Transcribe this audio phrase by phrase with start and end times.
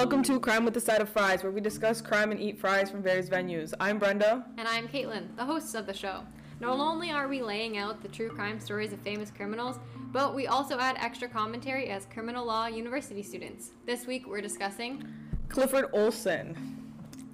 [0.00, 2.90] Welcome to Crime with a Side of Fries, where we discuss crime and eat fries
[2.90, 3.74] from various venues.
[3.78, 4.46] I'm Brenda.
[4.56, 6.22] And I'm Caitlin, the hosts of the show.
[6.58, 9.78] Not only are we laying out the true crime stories of famous criminals,
[10.10, 13.72] but we also add extra commentary as criminal law university students.
[13.84, 15.06] This week we're discussing.
[15.50, 16.56] Clifford Olson.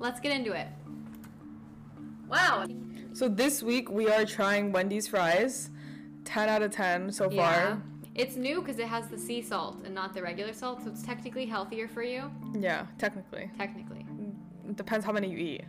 [0.01, 0.67] Let's get into it.
[2.29, 2.67] Wow.
[3.13, 5.71] So this week we are trying Wendy's fries.
[6.25, 7.77] 10 out of 10 so Yeah.
[8.17, 11.03] It's new because it has the sea salt and not the regular salt, so it's
[11.03, 12.31] technically healthier for you.
[12.59, 13.51] Yeah, technically.
[13.59, 14.07] Technically.
[14.67, 15.65] It depends how many you eat.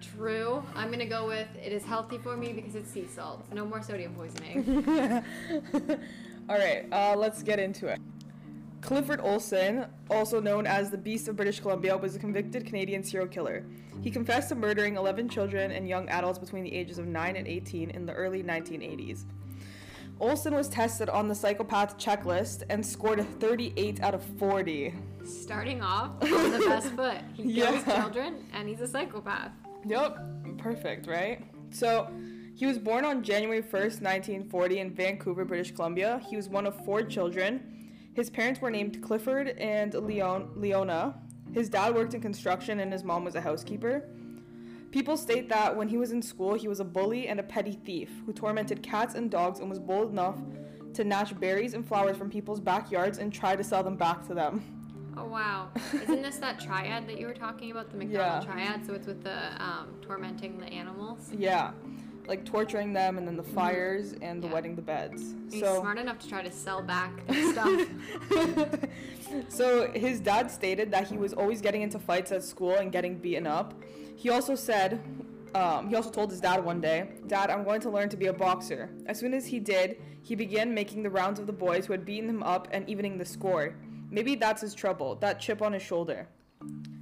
[0.00, 0.62] True.
[0.76, 3.52] I'm gonna go with it is healthy for me because it's sea salt.
[3.52, 4.84] No more sodium poisoning.
[6.48, 8.00] All right, uh, let's get into it.
[8.80, 13.28] Clifford Olson, also known as the Beast of British Columbia, was a convicted Canadian serial
[13.28, 13.66] killer.
[14.02, 17.46] He confessed to murdering 11 children and young adults between the ages of 9 and
[17.46, 19.26] 18 in the early 1980s.
[20.20, 24.94] Olson was tested on the psychopath checklist and scored a 38 out of 40.
[25.24, 27.18] Starting off on the best foot.
[27.34, 28.02] He kills Yeah.
[28.02, 29.52] children and he's a psychopath.
[29.86, 30.18] Yep,
[30.58, 31.42] perfect, right?
[31.70, 32.08] So,
[32.54, 36.20] he was born on January 1st, 1940, in Vancouver, British Columbia.
[36.28, 37.88] He was one of four children.
[38.12, 41.14] His parents were named Clifford and Leon- Leona.
[41.54, 44.06] His dad worked in construction and his mom was a housekeeper.
[44.90, 47.78] People state that when he was in school, he was a bully and a petty
[47.84, 50.36] thief who tormented cats and dogs and was bold enough
[50.94, 54.34] to snatch berries and flowers from people's backyards and try to sell them back to
[54.34, 54.62] them.
[55.16, 55.68] Oh wow!
[55.92, 58.52] Isn't this that triad that you were talking about, the Macdonald Yeah.
[58.52, 58.86] triad?
[58.86, 61.30] So it's with the um, tormenting the animals.
[61.36, 61.72] Yeah,
[62.30, 64.54] like torturing them and then the fires and the Yeah.
[64.54, 65.34] wetting the beds.
[65.50, 67.88] He's so smart enough to try to sell back their stuff.
[69.48, 73.18] so his dad stated that he was always getting into fights at school and getting
[73.18, 73.74] beaten up.
[74.16, 75.02] He also said,
[75.54, 78.26] um, he also told his dad one day, Dad, I'm going to learn to be
[78.26, 78.90] a boxer.
[79.06, 82.04] As soon as he did, he began making the rounds of the boys who had
[82.04, 83.74] beaten him up and evening the score.
[84.10, 86.28] Maybe that's his trouble, that chip on his shoulder.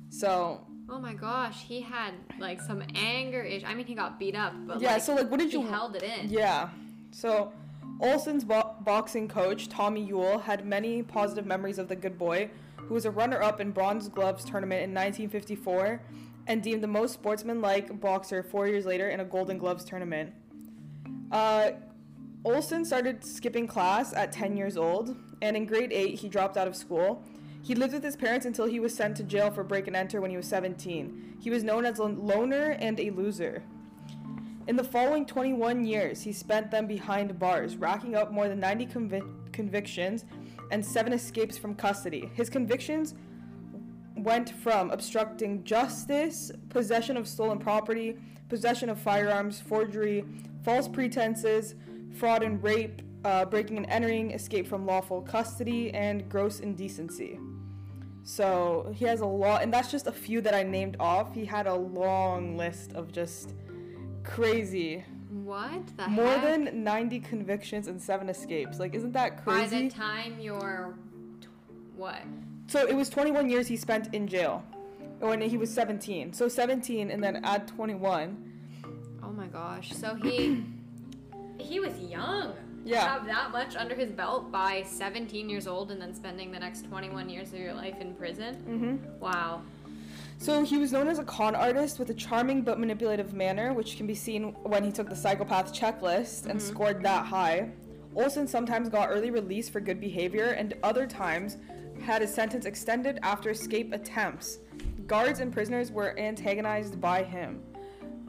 [0.09, 3.65] So, oh my gosh, he had like some anger ish.
[3.65, 5.67] I mean, he got beat up, but yeah, like, so like, what did he you.
[5.67, 6.31] held it in.
[6.31, 6.71] Yeah.
[7.11, 7.53] So,
[8.01, 12.95] Olson's bo- boxing coach, Tommy Ewell, had many positive memories of the good boy, who
[12.95, 16.01] was a runner up in Bronze Gloves tournament in 1954
[16.47, 20.33] and deemed the most sportsmanlike boxer four years later in a Golden Gloves tournament.
[21.31, 21.73] Uh,
[22.45, 26.67] Olson started skipping class at 10 years old, and in grade 8, he dropped out
[26.67, 27.23] of school.
[27.63, 30.21] He lived with his parents until he was sent to jail for break and enter
[30.21, 31.37] when he was 17.
[31.41, 33.63] He was known as a loner and a loser.
[34.67, 38.87] In the following 21 years, he spent them behind bars, racking up more than 90
[38.87, 40.25] convic- convictions
[40.71, 42.31] and seven escapes from custody.
[42.35, 43.15] His convictions
[44.15, 50.25] went from obstructing justice, possession of stolen property, possession of firearms, forgery,
[50.63, 51.75] false pretenses,
[52.13, 57.39] fraud and rape, uh, breaking and entering, escape from lawful custody, and gross indecency.
[58.25, 61.35] So he has a lot, and that's just a few that I named off.
[61.35, 63.55] He had a long list of just
[64.23, 65.05] crazy.
[65.31, 66.43] What the More heck?
[66.65, 68.79] than 90 convictions and seven escapes.
[68.79, 69.61] Like, isn't that crazy?
[69.77, 70.95] By the time you're
[71.41, 71.49] tw-
[71.97, 72.21] what?
[72.67, 74.63] So it was 21 years he spent in jail
[75.21, 76.33] when he was 17.
[76.33, 78.45] So 17 and then add 21.
[79.23, 79.93] Oh my gosh.
[79.93, 80.65] So he
[81.59, 82.55] he was young.
[82.85, 83.03] Yeah.
[83.05, 86.59] To have that much under his belt by 17 years old and then spending the
[86.59, 88.55] next 21 years of your life in prison.
[88.57, 89.63] hmm Wow.
[90.41, 93.97] So he was known as a con artist with a charming but manipulative manner, which
[93.97, 97.71] can be seen when he took the psychopath checklist and scored that high.
[98.15, 101.57] Olson sometimes got early release for good behavior and other times
[102.03, 104.59] had his sentence extended after escape attempts.
[105.09, 107.61] Guards and prisoners were antagonized by him.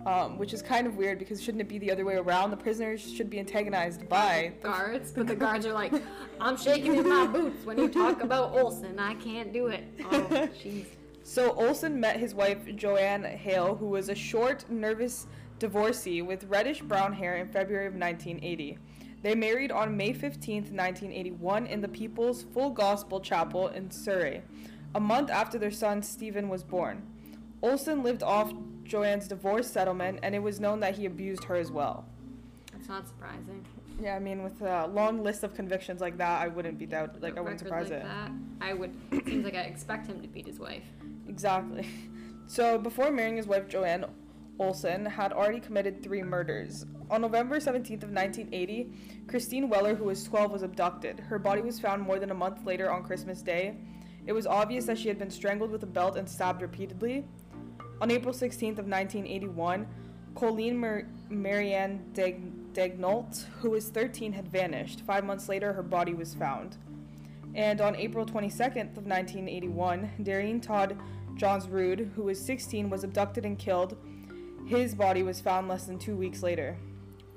[0.05, 2.51] Um, which is kind of weird because shouldn't it be the other way around?
[2.51, 5.93] The prisoners should be antagonized by the Guards, but the guards are like,
[6.39, 8.97] I'm shaking in my boots when you talk about Olson.
[8.97, 9.83] I can't do it.
[10.05, 10.07] Oh,
[10.63, 10.85] jeez.
[11.23, 15.27] So Olson met his wife Joanne Hale, who was a short, nervous
[15.59, 18.77] divorcee with reddish brown hair in February of 1980.
[19.21, 24.41] They married on May 15th, 1981 in the People's Full Gospel Chapel in Surrey,
[24.95, 27.05] a month after their son Stephen was born.
[27.61, 28.53] Olson lived off
[28.89, 32.05] Joanne's divorce settlement and it was known that he abused her as well.
[32.73, 33.65] That's not surprising.
[34.01, 37.21] Yeah, I mean with a long list of convictions like that, I wouldn't be doubt
[37.21, 38.03] like I wouldn't surprise like it.
[38.03, 38.31] That,
[38.61, 38.95] I would.
[39.11, 40.83] It seems like I expect him to beat his wife.
[41.27, 41.87] Exactly.
[42.47, 44.05] So before marrying his wife Joanne,
[44.57, 46.83] Olson had already committed three murders.
[47.11, 48.91] On November 17th of 1980,
[49.27, 51.19] Christine Weller, who was 12, was abducted.
[51.19, 53.77] Her body was found more than a month later on Christmas Day.
[54.25, 57.23] It was obvious that she had been strangled with a belt and stabbed repeatedly.
[58.01, 59.85] On April 16th of 1981,
[60.33, 65.01] Colleen Mar- Marianne Daignault, who was 13, had vanished.
[65.01, 66.77] Five months later, her body was found.
[67.55, 70.97] And on April 22nd of 1981, Darien Todd
[71.35, 73.97] Johnsrude, who was 16, was abducted and killed.
[74.65, 76.77] His body was found less than two weeks later.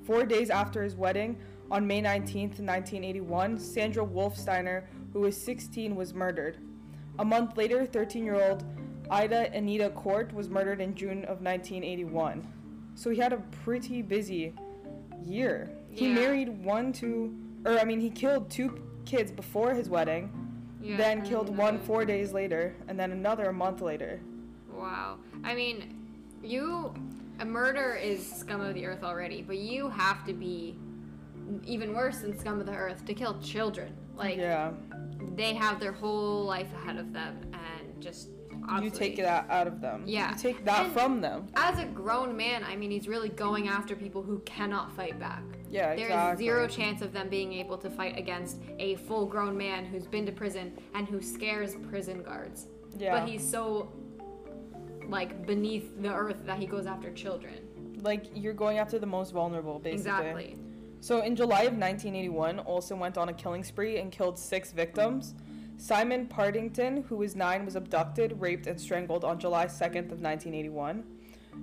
[0.05, 1.39] Four days after his wedding,
[1.71, 6.59] on May 19th, 1981, Sandra Wolfsteiner, who was 16, was murdered.
[7.19, 8.65] A month later, 13 year old
[9.11, 12.47] Ida Anita Court was murdered in June of 1981.
[12.95, 14.55] So he had a pretty busy
[15.25, 15.71] year.
[15.91, 16.15] He Yeah.
[16.15, 17.35] married one, two,
[17.65, 20.31] or I mean, he killed two kids before his wedding,
[20.81, 24.21] Yeah, then killed one four days later, and then another a month later.
[24.73, 25.19] Wow.
[25.45, 25.99] I mean,
[26.43, 26.93] you.
[27.41, 30.77] A murder is scum of the earth already, but you have to be
[31.65, 33.95] even worse than scum of the earth to kill children.
[34.17, 34.73] Like, yeah,
[35.35, 38.29] they have their whole life ahead of them, and just.
[38.83, 40.05] You take that out of them.
[40.07, 40.31] Yeah.
[40.33, 41.47] you take that And- from them.
[41.55, 45.43] As a grown man, I mean, he's really going after people who cannot fight back.
[45.69, 46.45] Yeah, There is exactly.
[46.45, 50.27] zero chance of them being able to fight against a full grown man who's been
[50.27, 52.67] to prison and who scares prison guards.
[52.99, 53.91] Yeah, But he's so,
[55.09, 57.69] like, beneath the earth that he goes after children.
[58.03, 59.95] like you're going after the most vulnerable, basically.
[60.11, 60.57] Exactly.
[61.01, 65.35] So in July of 1981, Olson went on a killing spree and killed six victims.
[65.77, 71.03] Simon Partington, who was nine, was abducted, raped, and strangled on July 2nd of 1981.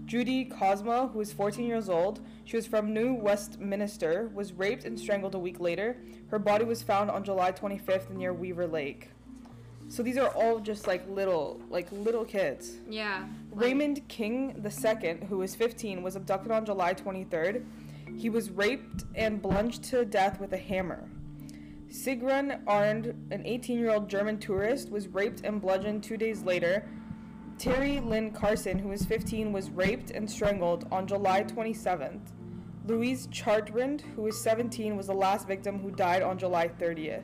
[0.05, 4.99] Judy Kozma, who was 14 years old, she was from New Westminster, was raped and
[4.99, 5.97] strangled a week later.
[6.27, 9.09] Her body was found on July 25th near Weaver Lake.
[9.87, 12.77] So these are all just like little, like little kids.
[12.87, 13.25] Yeah.
[13.51, 17.65] like- Raymond King II, who was 15, was abducted on July 23rd.
[18.15, 21.09] He was raped and bludgeoned to death with a hammer.
[21.89, 26.87] Sigrun Arndt, an 18 year old German tourist, was raped and bludgeoned two days later.
[27.57, 32.21] Terri Lyn Carson, who was 15, was raped and strangled on July 27th.
[32.85, 37.23] Louise Chartrand, who was 17, was the last victim who died on July 30th.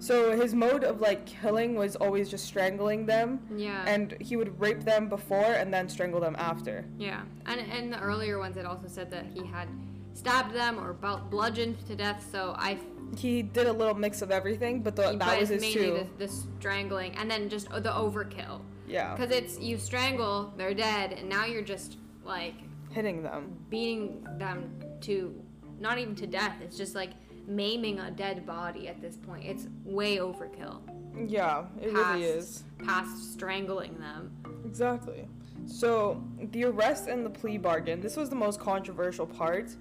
[0.00, 3.84] So his mode of like killing was always just strangling them Yeah.
[3.88, 6.84] and he would rape them before and then strangle them after.
[6.98, 7.22] yeah.
[7.46, 9.68] And and the earlier ones, it also said that he had
[10.14, 10.92] stabbed them or
[11.30, 12.28] bludgeoned to death.
[12.30, 12.78] So I.
[13.16, 16.06] He did a little mix of everything, but the, but that was his mainly too.
[16.18, 18.60] the, the strangling and then just oh, the overkill.
[18.86, 22.54] yeah, Because it's you strangle, they're dead, and now you're just like
[22.90, 23.56] hitting them.
[23.70, 24.70] beating them
[25.02, 25.34] to
[25.80, 26.56] not even to death.
[26.62, 27.10] It's just like
[27.46, 29.44] maiming a dead body at this point.
[29.46, 30.80] It's way overkill.
[31.26, 32.64] Yeah, it Past, really is.
[32.84, 34.32] Past strangling them.
[34.64, 35.26] Exactly.
[35.66, 36.22] So
[36.52, 38.00] the arrest and the plea bargain.
[38.00, 39.74] This was the most controversial part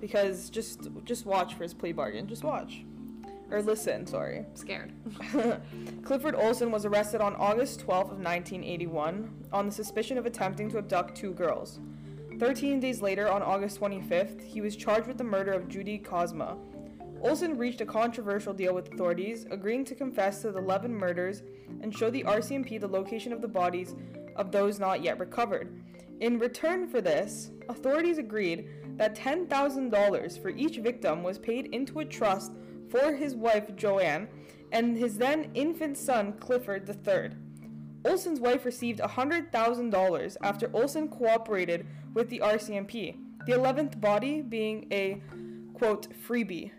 [0.00, 2.26] because just just watch for his plea bargain.
[2.26, 2.84] Just watch.
[3.50, 4.44] Or listen, sorry.
[4.54, 4.92] Scared.
[6.02, 10.78] Clifford Olson was arrested on August 12th of 1981 on the suspicion of attempting to
[10.78, 11.80] abduct two girls.
[12.38, 16.56] 13 days later, on August 25th, he was charged with the murder of Judy Kozma.
[17.20, 21.42] Olson reached a controversial deal with authorities, agreeing to confess to the 11 murders
[21.80, 23.96] and show the RCMP the location of the bodies
[24.36, 25.82] of those not yet recovered.
[26.20, 28.68] In return for this, authorities agreed
[28.98, 32.52] that $10,000 for each victim was paid into a trust
[32.90, 34.28] for his wife Joanne
[34.72, 37.30] and his then infant son Clifford III.
[38.04, 43.16] Olson's wife received $100,000 after Olson cooperated with the RCMP,
[43.46, 45.20] the 11th body being a
[45.74, 46.70] quote freebie.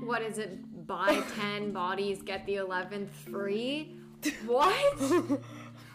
[0.00, 0.86] What is it?
[0.86, 3.96] Buy 10 bodies, get the 11th free?
[4.46, 5.00] What?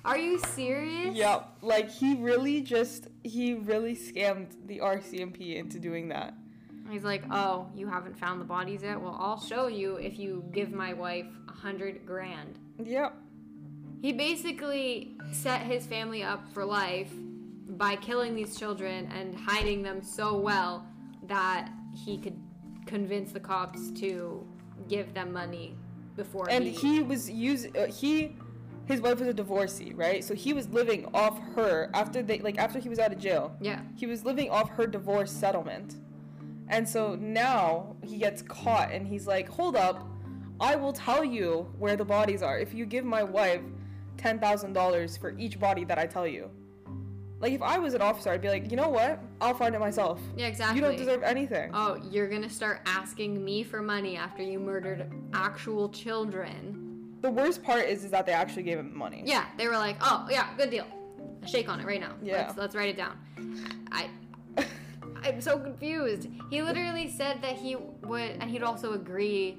[0.05, 1.15] Are you serious?
[1.15, 6.35] Yep, like he really just he really scammed the RCMP into doing that.
[6.91, 9.01] He's like, oh, you haven't found the bodies yet?
[9.01, 12.59] Well, I'll show you if you give my wife a hundred grand.
[12.83, 13.15] Yep.
[14.03, 17.11] He basically set his family up for life
[17.69, 20.85] by killing these children and hiding them so well
[21.23, 22.39] that he could
[22.85, 24.47] convince the cops to
[24.87, 25.75] give them money
[26.15, 28.35] before And he, he was using uh, he
[28.85, 30.23] his wife was a divorcee, right?
[30.23, 33.55] So he was living off her after they like after he was out of jail.
[33.61, 35.95] yeah He was living off her divorce settlement.
[36.67, 40.07] And so now he gets caught and he's like, "Hold up.
[40.59, 43.61] I will tell you where the bodies are if you give my wife
[44.17, 46.49] $10,000 for each body that I tell you."
[47.39, 49.19] Like if I was an officer, I'd be like, "You know what?
[49.41, 50.21] I'll find it myself.
[50.37, 54.41] yeah exactly You don't deserve anything." oh you're gonna start asking me for money after
[54.41, 56.84] you murdered actual children
[57.25, 59.23] The worst part is is that they actually gave him money.
[59.25, 60.85] yeah they were like oh yeah good deal
[61.43, 62.45] A shake on it right now Yeah.
[62.45, 63.17] let's, let's write it down
[63.91, 64.07] i
[65.23, 66.27] I'm so confused.
[66.51, 69.57] He literally said that he would, and he'd also agree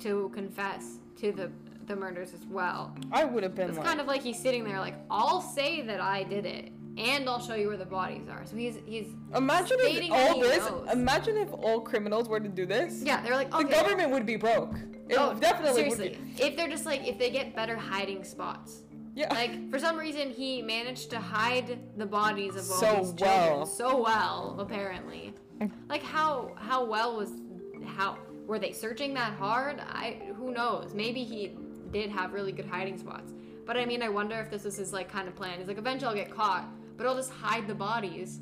[0.00, 1.50] to confess to the
[1.86, 2.94] the murders as well.
[3.10, 5.80] I would have been It's like, kind of like he's sitting there, like, I'll say
[5.80, 8.44] that I did it, and I'll show you where the bodies are.
[8.46, 10.58] So he's he's Imagine if all this.
[10.58, 10.88] knows.
[10.92, 13.02] Imagine if all criminals were to do this.
[13.02, 13.22] yeah.
[13.22, 13.70] They're like The okay.
[13.70, 14.76] government would be broke.
[15.08, 16.08] It oh, definitely seriously.
[16.10, 16.42] would be.
[16.42, 18.82] If they're just like if they get better hiding spots.
[19.14, 19.32] Yeah.
[19.32, 23.18] Like for some reason he managed to hide the bodies of all So these children
[23.58, 23.66] well.
[23.66, 25.34] so well apparently.
[25.88, 27.30] Like how how well was
[27.96, 29.80] how were they searching that hard?
[29.80, 30.94] I who knows?
[30.94, 31.56] Maybe he
[31.90, 33.32] did have really good hiding spots.
[33.66, 35.58] But I mean, I wonder if this is his like kind of plan.
[35.58, 36.64] He's like, eventually I'll get caught,
[37.02, 38.40] but I'll just hide the bodies.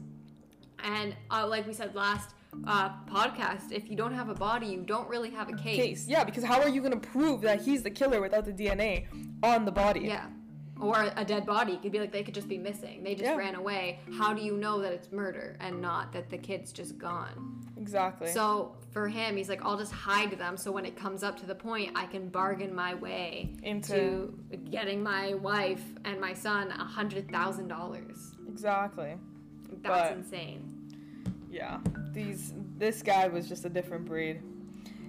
[0.85, 2.35] And uh, like we said last
[2.67, 5.77] uh, podcast, if you don't have a body, you don't really have a case.
[5.77, 6.07] case.
[6.09, 9.07] Yeah, because how are you gonna prove that he's the killer without the DNA
[9.43, 10.01] on the body?
[10.01, 10.27] Yeah.
[10.79, 11.75] Or a dead body.
[11.75, 13.03] It could be like they could just be missing.
[13.05, 13.37] They just Yeah.
[13.37, 14.01] ran away.
[14.19, 17.67] How do you know that it's murder and not that the kid's just gone?
[17.77, 18.29] Exactly.
[18.29, 21.47] So for him, he's like, I'll just hide them so when it comes up to
[21.47, 23.93] the point, I can bargain my way Into-
[24.51, 28.33] to getting my wife and my son a hundred thousand dollars.
[28.51, 29.17] Exactly.
[29.83, 30.63] That's But- insane.
[31.51, 31.79] Yeah.
[32.13, 34.41] These this guy was just a different breed.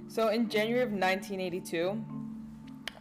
[0.08, 2.04] So in January of 1982,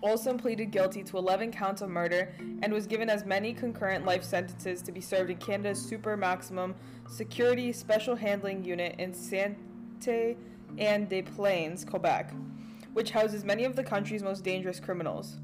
[0.02, 2.32] Olson pleaded guilty to 11 counts of murder
[2.62, 6.75] and was given as many concurrent life sentences to be served in Canada's super maximum
[7.09, 9.59] security special handling unit in Sainte
[10.78, 12.32] Anne des Plaines, Quebec,
[12.94, 15.37] which houses many of the country's most dangerous criminals.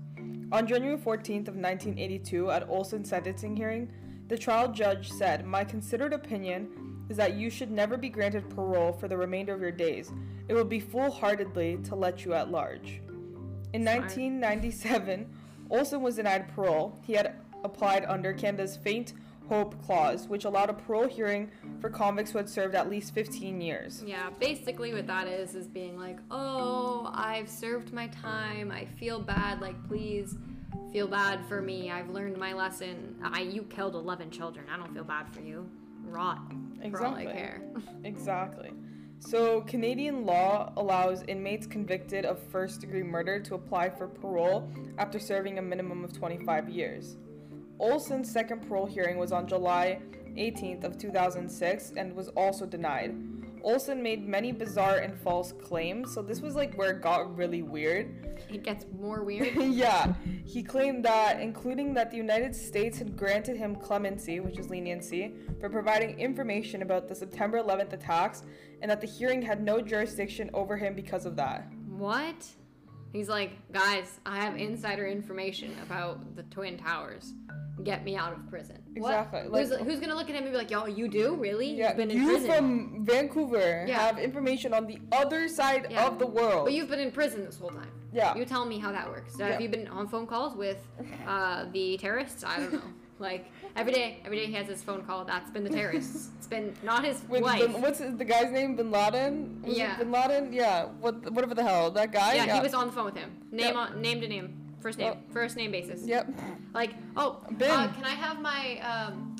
[0.52, 3.90] On January 14th of 1982, at Olson's sentencing hearing,
[4.28, 8.92] the trial judge said, "My considered opinion is that you should never be granted parole
[8.92, 10.12] for the remainder of your days.
[10.48, 13.00] It would be foolhardily to let you at large."
[13.72, 15.26] In 1997,
[15.70, 16.98] Olson was denied parole.
[17.02, 19.14] He had applied under Canada's Faint
[19.48, 23.60] Hope Clause, which allowed a parole hearing for convicts who had served at least 15
[23.60, 24.02] years.
[24.04, 28.72] Yeah, basically what that is is being like, oh, I've served my time.
[28.72, 29.60] I feel bad.
[29.60, 30.36] Like, please
[30.92, 31.90] feel bad for me.
[31.90, 33.16] I've learned my lesson.
[33.22, 34.66] I you killed 11 children.
[34.72, 35.68] I don't feel bad for you.
[36.04, 36.38] Rot.
[36.90, 37.26] For all I Exactly.
[37.32, 37.62] care.
[38.04, 38.72] Exactly.
[39.18, 45.18] So, Canadian law allows inmates convicted of first degree murder to apply for parole after
[45.18, 47.16] serving a minimum of 25 years.
[47.80, 50.00] Olson's second parole hearing was on July
[50.36, 53.14] 18th of 2006 and was also denied.
[53.66, 57.62] Olson made many bizarre and false claims, so this was like where it got really
[57.62, 58.38] weird.
[58.48, 59.56] It gets more weird.
[59.56, 64.70] yeah, he claimed that, including that the United States had granted him clemency, which is
[64.70, 68.44] leniency, for providing information about the September 11th attacks,
[68.82, 71.66] and that the hearing had no jurisdiction over him because of that.
[71.88, 72.46] What?
[73.12, 77.34] He's like, guys, I have insider information about the Twin Towers.
[77.82, 78.85] Get me out of prison.
[78.96, 81.34] Exactly, who's, like- who's gonna look at him and be like, yo, you do?
[81.36, 81.70] Really?
[81.74, 82.50] Yeah, You've been in you prison.
[82.50, 83.98] from Vancouver Yeah.
[84.06, 86.06] have information on the other side Yeah.
[86.06, 86.64] of the world.
[86.64, 87.90] But you've been in prison this whole time.
[88.12, 88.34] Yeah.
[88.34, 89.36] You tell me how that works.
[89.38, 89.48] Yeah.
[89.48, 90.78] Have you been on phone calls with
[91.26, 92.42] uh, the terrorists?
[92.44, 92.80] I don't know.
[93.18, 95.24] like every day, every day he has his phone call.
[95.24, 96.30] That's been the terrorists.
[96.38, 97.60] It's been not his With wife.
[97.60, 98.76] Bin, what's the guy's name?
[98.76, 99.60] Bin Laden?
[99.62, 99.96] Was it Yeah.
[99.98, 100.52] Bin Laden?
[100.52, 100.84] Yeah.
[101.00, 101.30] What?
[101.32, 101.90] Whatever the hell.
[101.90, 102.34] That guy.
[102.34, 103.30] yeah, he was on the phone with him.
[103.50, 103.76] Name Yep.
[103.76, 104.48] on name to name.
[104.86, 105.32] First name, Oh.
[105.32, 106.06] first name basis.
[106.06, 106.28] Yep.
[106.72, 107.70] Like, oh, Ben.
[107.72, 109.34] Uh, can I have my um,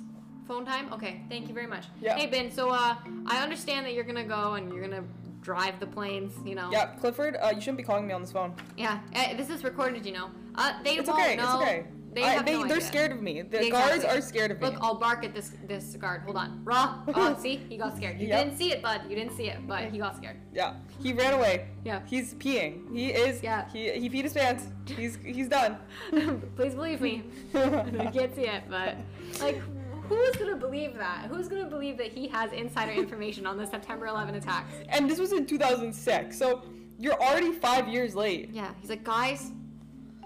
[0.48, 0.92] phone time?
[0.92, 1.84] Okay, thank you very much.
[2.00, 2.16] Yeah.
[2.16, 5.04] Hey Ben, so uh, I understand that you're gonna go and you're gonna
[5.42, 6.32] drive the planes.
[6.44, 6.68] You know.
[6.72, 7.36] Yeah, Clifford.
[7.36, 8.56] Uh, you shouldn't be calling me on this phone.
[8.76, 8.98] Yeah.
[9.12, 10.04] eh, this is recorded.
[10.04, 10.30] You know.
[10.56, 11.36] Uh, they It's won't okay.
[11.36, 11.60] know.
[11.60, 11.84] It's okay.
[12.16, 12.87] They I- have they, no they're idea.
[12.88, 13.42] scared of me.
[13.42, 13.70] The Exactly.
[13.70, 14.66] guards are scared of me.
[14.68, 16.23] Look, I'll bark at this this guard.
[16.23, 16.62] Hold on.
[16.64, 17.02] Raw.
[17.08, 18.18] Oh, uh, see, he got scared.
[18.18, 18.38] You Yep.
[18.44, 19.02] didn't see it, bud.
[19.08, 20.38] You didn't see it, but he got scared.
[20.54, 21.68] yeah, he ran away.
[21.85, 22.00] Yeah.
[22.06, 22.90] He's peeing.
[22.90, 23.42] He is.
[23.42, 23.68] Yeah.
[23.70, 24.64] He he peed his pants.
[24.87, 25.76] He's he's done.
[26.56, 27.23] Please believe me.
[27.54, 28.96] I can't see it, but
[29.42, 29.61] like,
[30.08, 31.26] who's gonna believe that?
[31.30, 34.73] Who's gonna believe that he has insider information on the September 11 attacks?
[34.88, 36.62] and this was in 2006, so
[36.99, 38.49] you're already five years late.
[38.54, 38.73] Yeah.
[38.80, 39.50] He's like, guys,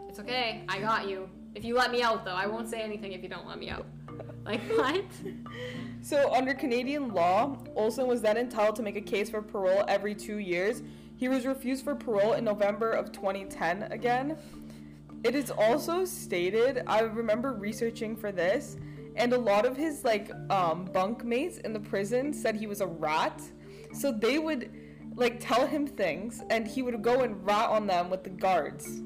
[0.09, 0.63] it's okay.
[0.69, 1.29] I got you.
[1.55, 3.71] If you let me out, though, I won't say anything if you don't let me
[3.71, 3.87] out.
[4.45, 5.05] Like what?
[6.03, 10.15] So under Canadian law, Olson was then entitled to make a case for parole every
[10.15, 10.83] two years.
[11.17, 14.39] He was refused for parole in November of 2010 again.
[15.23, 18.79] It is also stated, I remember researching for this,
[19.17, 22.87] and a lot of his like um, bunkmates in the prison said he was a
[22.87, 23.43] rat.
[23.93, 24.71] So they would
[25.17, 29.03] like tell him things, and he would go and rat on them with the guards.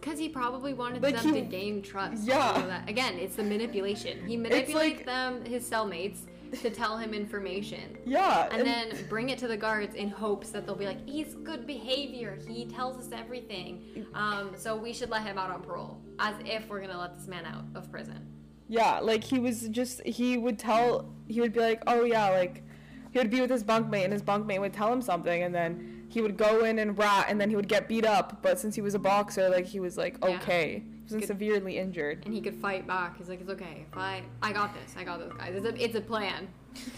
[0.00, 2.24] Because he probably wanted Like, them he- to gain trust.
[2.24, 2.52] Yeah.
[2.66, 4.26] That- again, it's the manipulation.
[4.26, 6.20] He manipulates like- them, his cellmates,
[6.62, 7.96] to tell him information.
[8.04, 11.34] Yeah, and then bring it to the guards in hopes that they'll be like, he's
[11.34, 12.38] good behavior.
[12.48, 14.06] He tells us everything.
[14.14, 17.28] Um, so we should let him out on parole, as if we're gonna let this
[17.28, 18.26] man out of prison.
[18.68, 22.64] Yeah, like he was just he would tell he would be like, "Oh yeah, like
[23.12, 25.99] he would be with his bunkmate and his bunkmate would tell him something and then
[26.10, 28.42] he would go in and rat and then he would get beat up.
[28.42, 30.30] But since he was a boxer, like he was like Yeah.
[30.36, 30.82] okay.
[30.84, 32.22] He wasn't severely injured.
[32.24, 33.16] And he could fight back.
[33.16, 33.86] He's like, it's okay.
[33.90, 34.94] If I, I got this.
[34.96, 35.54] I got this guys.
[35.54, 36.48] It's a, it's a plan.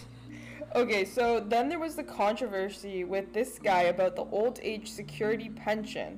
[0.75, 5.49] Okay, so then there was the controversy with this guy about the old age security
[5.49, 6.17] pension.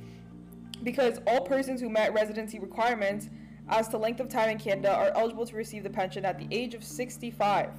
[0.82, 3.28] because all persons who met residency requirements
[3.68, 6.48] as to length of time in Canada are eligible to receive the pension at the
[6.50, 7.70] age of 65.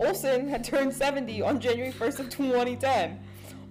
[0.00, 3.20] Olson had turned 70 on January 1st of 2010.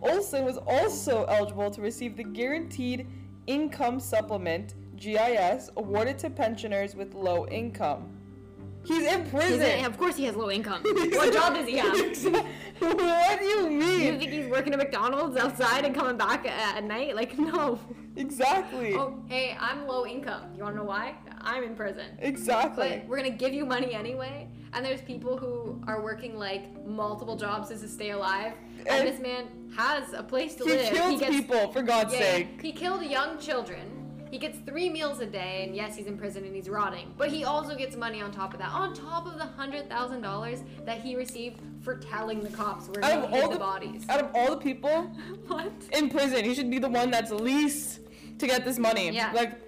[0.02, 3.06] Olson was also eligible to receive the Guaranteed
[3.48, 8.08] Income Supplement (GIS) awarded to pensioners with low income.
[8.84, 9.62] He's in He's prison.
[9.62, 10.82] in- of course he has low income.
[10.84, 11.94] what job does he have?
[12.80, 16.78] what do you Do you think he's working at McDonald's outside and coming back at,
[16.78, 17.16] at night?
[17.16, 17.80] Like, no.
[18.16, 18.94] Exactly.
[18.96, 20.44] Oh, hey, I'm low income.
[20.58, 21.16] You wanna know why?
[21.42, 22.06] I'm in prison.
[22.20, 22.90] Exactly.
[23.02, 24.48] But we're gonna give you money anyway.
[24.74, 28.54] And there's people who are working like multiple jobs just to stay alive.
[28.80, 29.46] And, And- this man
[29.78, 30.80] has a place to live.
[30.82, 30.94] he live.
[30.94, 32.62] kills gets, people, for God's Yeah, sake.
[32.62, 34.01] he killed young children.
[34.32, 37.14] He gets three meals a day, and yes, he's in prison and he's rotting.
[37.18, 40.22] But he also gets money on top of that, on top of the hundred thousand
[40.22, 43.60] dollars that he received for telling the cops where Out he hid all the the
[43.60, 44.06] bodies.
[44.10, 45.04] out of all the people
[45.48, 45.70] what?
[45.92, 48.00] in prison, he should be the one that's least
[48.40, 49.10] to get this money.
[49.10, 49.34] Yeah.
[49.34, 49.60] Like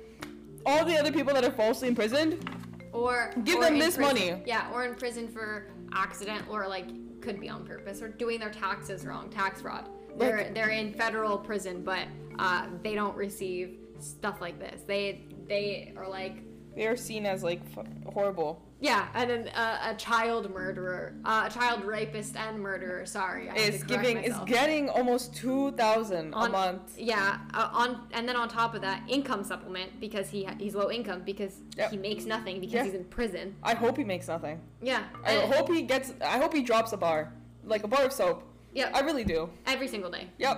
[0.65, 2.49] all the other people that are falsely imprisoned,
[2.93, 4.43] Or Give or them this prison- money.
[4.45, 6.87] Yeah, or in prison for accident or like
[7.21, 9.89] could be on purpose or doing their taxes wrong, tax fraud.
[10.17, 12.07] They're Like- they're in federal prison, but
[12.39, 14.81] uh, they don't receive stuff like this.
[14.87, 16.43] They they are like
[16.75, 18.61] they are seen as like f- horrible.
[18.79, 23.05] yeah, and then uh, a child murderer, uh, a child rapist and murderer.
[23.05, 26.95] Sorry, I Is giving is getting almost two thousand a month.
[26.97, 30.73] Yeah, uh, on and then on top of that, income supplement because he ha- he's
[30.75, 31.91] low income because Yep.
[31.91, 32.83] he makes nothing because Yeah.
[32.85, 33.55] he's in prison.
[33.61, 34.59] I hope he makes nothing.
[34.81, 36.13] Yeah, I and- hope he gets.
[36.21, 37.31] I hope he drops a bar,
[37.63, 38.41] like a bar of soap.
[38.73, 39.47] yeah, I really do.
[39.67, 40.27] every single day.
[40.39, 40.57] Yep.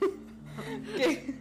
[0.94, 1.34] okay.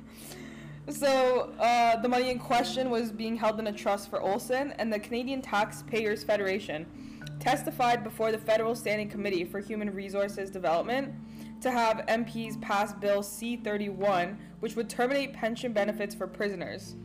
[0.90, 4.94] So uh, the money in question was being held in a trust for Olson, and
[4.94, 6.86] the Canadian Taxpayers Federation
[7.40, 11.14] testified before the Federal Standing Committee for Human Resources Development
[11.62, 16.96] to have MPs pass Bill C-31, which would terminate pension benefits for prisoners.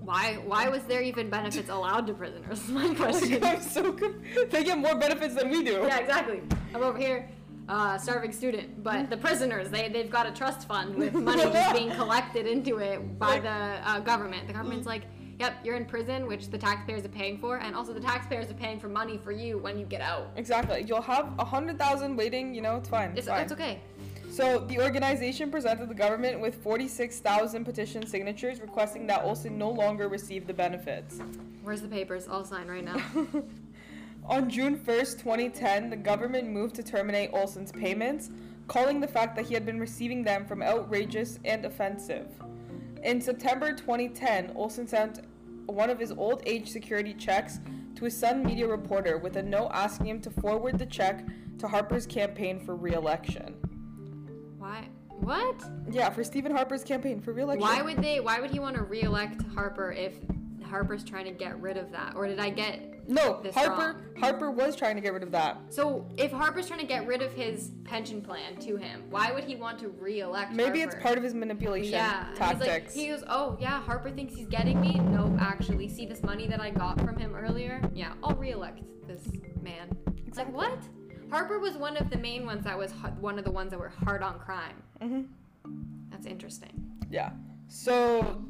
[0.00, 2.60] Why why was there even benefits allowed to prisoners?
[2.60, 3.44] Is my question.
[3.44, 4.50] I'm so confused.
[4.50, 5.84] They get more benefits than we do.
[5.86, 6.40] yeah, exactly.
[6.74, 7.28] I'm over here,
[7.70, 11.74] uh, starving student, but the prisoners they they've got a trust fund with money just
[11.74, 14.48] being collected into it by the uh, government.
[14.48, 15.02] The government's like,
[15.38, 18.54] yep, you're in prison, which the taxpayers are paying for, and also the taxpayers are
[18.54, 20.32] paying for money for you when you get out.
[20.36, 20.84] Exactly.
[20.86, 22.52] You'll have a hundred thousand waiting.
[22.52, 23.12] You know, it's fine.
[23.16, 23.42] It's, fine.
[23.42, 23.80] it's okay.
[24.30, 30.08] So the organization presented the government with 46,000 petition signatures requesting that Olson no longer
[30.08, 31.20] receive the benefits.
[31.62, 32.28] Where's the papers?
[32.28, 33.02] I'll sign right now.
[34.24, 38.30] On June 1st, 2010, the government moved to terminate Olson's payments,
[38.68, 42.28] calling the fact that he had been receiving them from outrageous and offensive.
[43.02, 45.20] In September 2010, Olson sent
[45.66, 47.60] one of his old age security checks
[47.96, 51.24] to his son media reporter with a note asking him to forward the check
[51.58, 53.54] to Harper's campaign for re-election.
[54.58, 54.88] Why?
[55.08, 55.62] What?
[55.90, 57.66] Yeah, for Stephen Harper's campaign for re-election.
[57.66, 58.20] Why would they?
[58.20, 60.14] Why would he want to re-elect Harper if
[60.70, 62.14] Harper's trying to get rid of that?
[62.14, 63.98] Or did I get No, this Harper.
[63.98, 64.02] wrong?
[64.18, 67.22] Harper was trying to get rid of that So if Harper's trying to get rid
[67.22, 70.52] of his pension plan to him, why would he want to re-elect?
[70.52, 72.28] Maybe it's part of his manipulation yeah.
[72.36, 72.60] tactics.
[72.64, 74.94] He's like, he goes, oh yeah, Harper thinks he's getting me.
[74.94, 77.82] No, actually, see this money that I got from him earlier.
[77.92, 79.26] Yeah, I'll re-elect this
[79.60, 79.90] man.
[80.26, 80.78] It's like what?
[81.30, 83.88] Harper was one of the main ones that was one of the ones that were
[83.88, 84.82] hard on crime.
[85.02, 85.22] hmm
[86.10, 86.86] That's interesting.
[87.10, 87.30] Yeah.
[87.68, 88.42] So,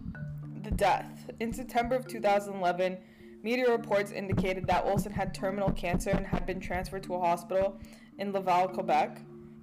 [0.62, 1.31] the death.
[1.40, 2.99] In September of 2011,
[3.42, 7.79] media reports indicated that Olson had terminal cancer and had been transferred to a hospital
[8.18, 9.20] in Laval, Quebec.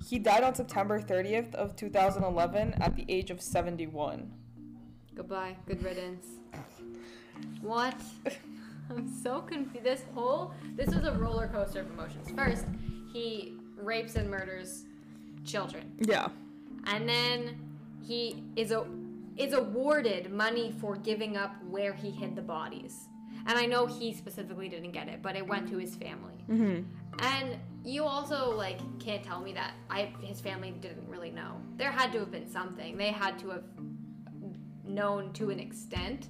[0.08, 4.32] He died on September 30th of 2011 at the age of 71.
[5.16, 5.56] Goodbye.
[5.68, 6.26] Good riddance.
[7.62, 7.96] What?
[8.90, 9.84] I'm so confused.
[9.86, 12.32] This whole this was a roller coaster of emotions.
[12.36, 12.66] First,
[13.12, 14.86] he rapes and murders
[15.44, 16.30] children, Yeah.
[16.86, 17.60] and then
[18.06, 18.86] he is a
[19.38, 23.08] is awarded money for giving up where he hid the bodies.
[23.46, 26.44] And I know he specifically didn't get it, but it went to his family.
[26.50, 26.84] Mm-hmm.
[27.20, 31.62] And you also like can't tell me that I his family didn't really know.
[31.78, 32.98] There had to have been something.
[32.98, 33.64] They had to have
[34.84, 36.28] known to an extent.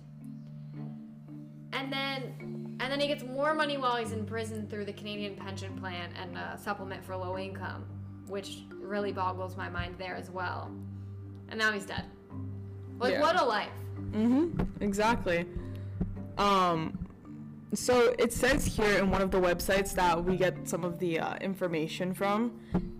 [1.73, 5.35] And then And then he gets more money while he's in prison through the Canadian
[5.35, 7.85] Pension Plan and a supplement for low income,
[8.27, 10.71] which really boggles my mind there as well.
[11.49, 12.05] And now he's dead.
[12.99, 13.21] Like, Yeah.
[13.21, 13.69] what a life.
[14.11, 14.61] Mm-hmm.
[14.81, 15.45] Exactly.
[16.37, 16.97] Um,
[17.73, 21.19] so it says here in one of the websites that we get some of the
[21.19, 22.59] uh, information from.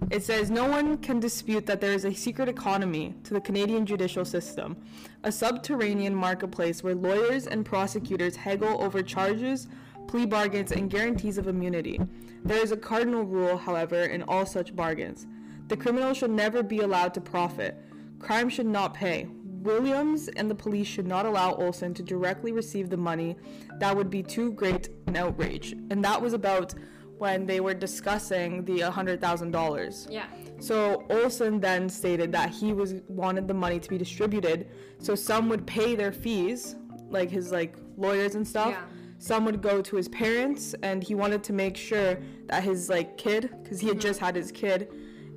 [0.10, 3.86] It says no one can dispute that there is a secret economy to the Canadian
[3.86, 4.78] judicial system,
[5.24, 9.68] a subterranean marketplace where lawyers and prosecutors haggle over charges,
[10.08, 12.00] plea bargains, and guarantees of immunity.
[12.44, 15.28] There is a cardinal rule, however, in all such bargains.
[15.68, 17.76] The criminal should never be allowed to profit.
[18.20, 19.28] Crime should not pay.
[19.68, 23.36] Williams and the police should not allow Olson to directly receive the money.
[23.80, 25.74] That would be too great an outrage.
[25.92, 26.74] And that was about
[27.18, 30.08] when they were discussing the $100,000.
[30.10, 30.26] Yeah.
[30.60, 35.50] So Olson then stated that he was wanted the money to be distributed so some
[35.50, 36.76] would pay their fees,
[37.10, 38.72] like his like lawyers and stuff.
[38.72, 38.84] Yeah.
[39.20, 43.18] Some would go to his parents and he wanted to make sure that his like
[43.18, 44.90] kid cuz he had just had his kid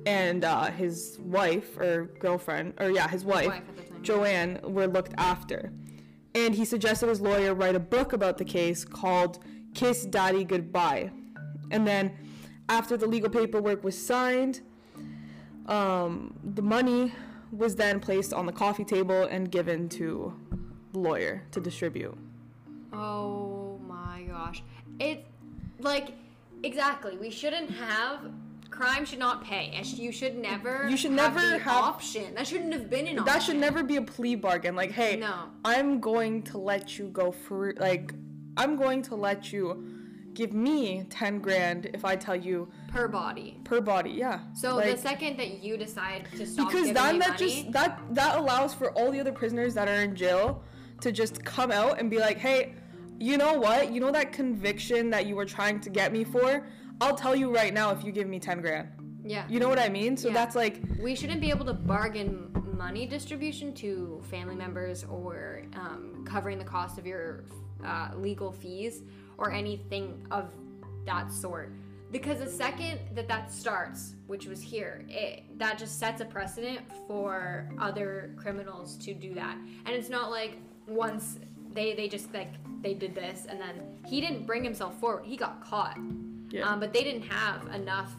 [0.05, 3.90] and uh, his wife or girlfriend or yeah, his wife, wife at the time.
[4.01, 5.71] Joanne were looked after.
[6.33, 9.39] And he suggested his lawyer write a book about the case called
[9.73, 11.11] Kiss Daddy Goodbye.
[11.71, 12.11] And then
[12.69, 14.61] after the legal paperwork was signed,
[15.67, 17.13] um, the money
[17.51, 20.33] was then placed on the coffee table and given to
[20.93, 22.17] the lawyer to distribute.
[22.93, 24.63] Oh my gosh.
[24.99, 25.25] It,
[25.79, 26.13] like,
[26.63, 27.17] exactly.
[27.17, 28.31] We shouldn't have.
[28.81, 29.71] Crime should not pay.
[29.75, 30.87] And you should never.
[30.89, 32.33] You should have never the have- option.
[32.33, 33.25] That shouldn't have been an option.
[33.31, 34.75] That should never be a plea bargain.
[34.75, 35.49] Like, hey, No.
[35.63, 38.15] I'm going to let you go for like,
[38.57, 39.85] I'm going to let you
[40.33, 43.59] give me ten grand if I tell you per body.
[43.65, 44.09] per body.
[44.11, 44.39] Yeah.
[44.55, 47.99] So Like- the second that you decide to stop because then that money, just that
[48.15, 50.63] that allows for all the other prisoners that are in jail
[51.01, 52.73] to just come out and be like hey
[53.19, 56.65] you know what you know that conviction that you were trying to get me for
[57.01, 58.87] i'll tell you right now if you give me 10 grand
[59.23, 60.33] yeah, you know what i mean so Yeah.
[60.33, 66.25] that's like we shouldn't be able to bargain money distribution to family members or um,
[66.27, 67.43] covering the cost of your
[67.85, 69.03] uh, legal fees
[69.37, 70.51] or anything of
[71.05, 71.71] that sort.
[72.11, 76.79] Because the second that that starts, which was here, it, that just sets a precedent
[77.07, 79.55] for other criminals to do that.
[79.85, 81.37] And it's not like once
[81.75, 83.75] they they just like they did this and then
[84.07, 85.23] he didn't bring himself forward.
[85.25, 85.97] He got caught.
[86.51, 86.67] Yeah.
[86.69, 88.11] Um, but they didn't have enough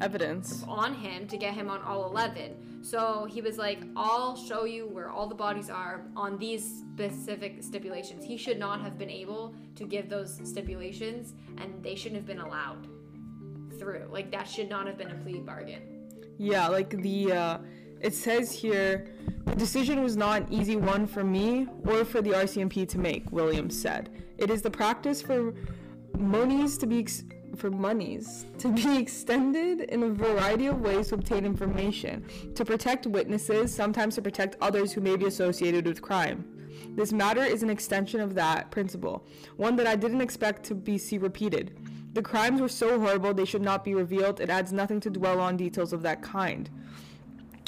[0.00, 2.84] evidence on him to get him on all 11.
[2.84, 7.62] So he was like, I'll show you where all the bodies are on these specific
[7.62, 8.24] stipulations.
[8.24, 12.40] He should not have been able to give those stipulations, and they shouldn't have been
[12.40, 12.88] allowed
[13.78, 14.08] through.
[14.10, 15.82] Like, that should not have been a plea bargain.
[16.38, 17.58] yeah like the uh
[18.00, 19.06] it says here
[19.46, 21.48] the decision was not an easy one for me
[21.90, 24.02] or for the rcmp to make williams said
[24.38, 25.38] it is the practice for
[26.18, 27.24] monies to be ex-
[27.56, 33.06] for monies to be extended in a variety of ways to obtain information to protect
[33.06, 36.44] witnesses sometimes to protect others who may be associated with crime.
[36.94, 40.98] This matter is an extension of that principle one that i didn't expect to be
[40.98, 41.78] see repeated.
[42.14, 44.40] The crimes were so horrible they should not be revealed.
[44.40, 46.68] It adds nothing to dwell on details of that kind.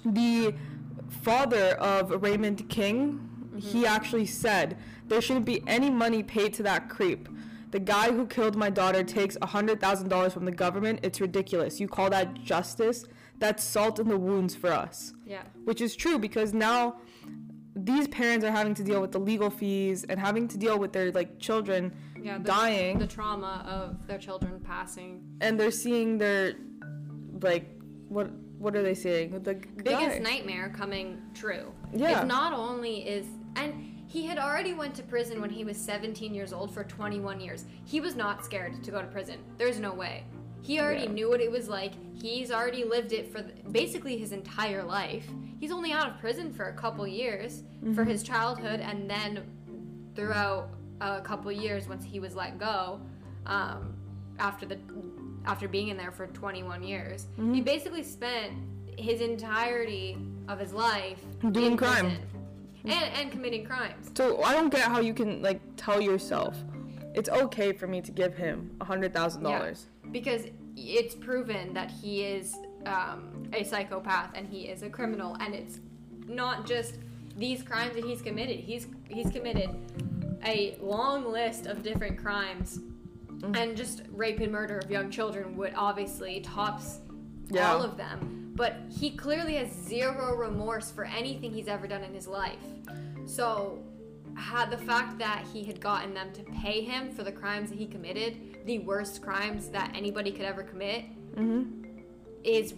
[0.04, 0.54] The
[1.22, 3.86] father of Raymond King, he mm-hmm.
[3.86, 4.76] actually said
[5.08, 7.28] there shouldn't be any money paid to that creep.
[7.74, 11.00] The guy who killed my daughter takes $100,000 from the government.
[11.02, 11.80] It's ridiculous.
[11.80, 13.04] You call that justice?
[13.40, 15.12] That's salt in the wounds for us.
[15.26, 15.42] Yeah.
[15.64, 17.00] Which is true because now
[17.74, 20.92] these parents are having to deal with the legal fees and having to deal with
[20.92, 22.38] their like children Yeah.
[22.38, 25.36] The, dying The trauma of their children passing.
[25.40, 26.54] and they're seeing their
[27.42, 27.66] like
[28.08, 30.18] what what are they seeing The biggest guy.
[30.20, 31.72] nightmare coming true.
[31.92, 32.20] Yeah.
[32.20, 36.32] If not only is and he had already went to prison when he was 17
[36.32, 37.64] years old for 21 years.
[37.84, 39.40] He was not scared to go to prison.
[39.58, 40.22] There's no way.
[40.62, 41.10] He already Yeah.
[41.10, 41.94] knew what it was like.
[42.14, 45.28] He's already lived it for basically his entire life.
[45.58, 49.42] He's only out of prison for a couple years for his childhood and then
[50.14, 50.68] throughout
[51.00, 53.00] a couple years once he was let go
[53.46, 53.96] um,
[54.38, 54.78] after the
[55.44, 58.52] after being in there for 21 years he basically spent
[58.96, 60.16] his entirety
[60.48, 62.06] of his life Doing in crime.
[62.06, 62.22] prison
[62.84, 66.56] and, and committing crimes So I don't get how you can like tell yourself
[67.14, 69.86] it's okay for me to give him a hundred thousand dollars.
[70.10, 70.42] because
[70.76, 72.54] it's proven that he is
[72.86, 75.80] um, a psychopath and he is a criminal and it's
[76.26, 76.98] not just
[77.36, 79.70] these crimes that he's committed he's he's committed
[80.44, 82.80] a long list of different crimes
[83.34, 83.56] Mm-hmm.
[83.56, 87.00] and just rape and murder of young children would obviously tops
[87.50, 87.72] Yeah.
[87.72, 92.14] all of them but he clearly has zero remorse for anything he's ever done in
[92.14, 92.58] his life
[93.26, 93.78] so
[94.36, 97.78] had the fact that he had gotten them to pay him for the crimes that
[97.78, 101.64] he committed, the worst crimes that anybody could ever commit, mm-hmm.
[102.42, 102.74] is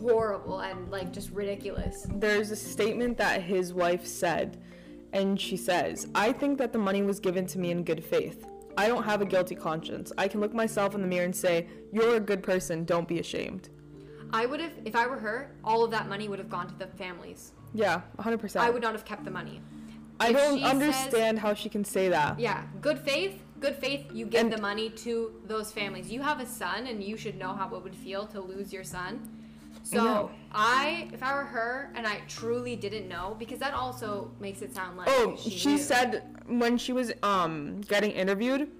[0.00, 2.06] horrible and like just ridiculous.
[2.14, 4.62] There's a statement that his wife said,
[5.12, 8.46] and she says, I think that the money was given to me in good faith.
[8.76, 10.12] I don't have a guilty conscience.
[10.16, 13.18] I can look myself in the mirror and say, You're a good person, don't be
[13.18, 13.68] ashamed.
[14.32, 16.74] I would have, if I were her, all of that money would have gone to
[16.74, 17.52] the families.
[17.74, 18.56] Yeah, 100%.
[18.60, 19.60] I would not have kept the money.
[20.20, 22.38] I if don't she says- understand how she can say that.
[22.38, 26.10] Yeah, good faith, good faith, you give And- the money to those families.
[26.10, 28.84] You have a son and you should know how it would feel to lose your
[28.84, 29.28] son.
[29.84, 30.30] So.
[30.52, 34.72] I, if I were her and I truly didn't know, because that also makes it
[34.74, 38.70] sound like Oh, she, she said when she was um getting interviewed,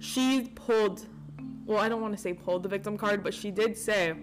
[0.00, 1.06] she pulled
[1.66, 4.14] well, I don't want to say pulled the victim card, but she did say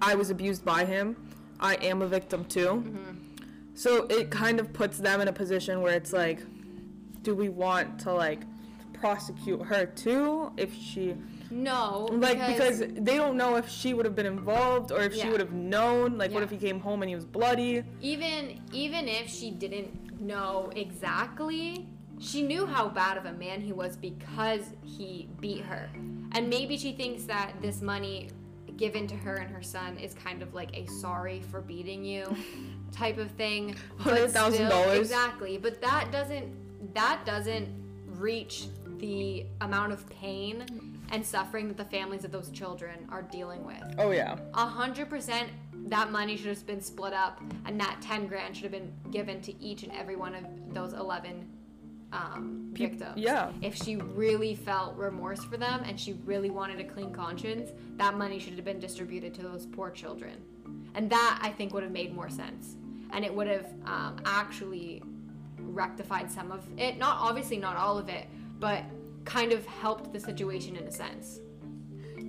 [0.00, 1.16] I was abused by him.
[1.58, 2.66] I am a victim too.
[2.66, 3.12] Mm-hmm.
[3.74, 6.40] So it kind of puts them in a position where it's like
[7.22, 8.40] do we want to like
[8.92, 11.14] prosecute her too if she
[11.52, 15.28] no, like because, they don't know if she would have been involved or if she
[15.28, 19.08] would have known like what if he came home and he was bloody even even
[19.08, 21.88] if she didn't know exactly
[22.20, 25.90] she knew how bad of a man he was because he beat her
[26.32, 28.28] and maybe she thinks that this money
[28.80, 32.24] given to her and her son is kind of like a sorry for beating you
[32.90, 34.96] type of thing $100,000?
[34.98, 36.48] exactly but that doesn't
[36.94, 37.68] that doesn't
[38.06, 40.64] reach the amount of pain
[41.12, 45.10] and suffering that the families of those children are dealing with oh yeah a hundred
[45.10, 45.50] percent
[45.86, 49.42] that money should have been split up and that 10 grand should have been given
[49.42, 51.46] to each and every one of those 11
[52.12, 53.50] um, victims yeah.
[53.62, 58.16] if she really felt remorse for them and she really wanted a clean conscience that
[58.16, 60.36] money should have been distributed to those poor children
[60.94, 62.76] and that i think would have made more sense
[63.12, 65.02] and it would have um, actually
[65.58, 68.26] rectified some of it not obviously not all of it
[68.58, 68.84] but
[69.24, 71.40] kind of helped the situation in a sense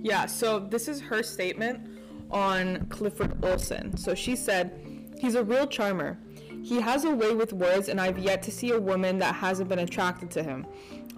[0.02, 1.88] Yeah, so this is her statement
[2.30, 3.96] on Clifford Olson.
[3.96, 4.80] So she said,
[5.18, 6.18] He's a real charmer.
[6.62, 9.68] He has a way with words, and I've yet to see a woman that hasn't
[9.68, 10.66] been attracted to him.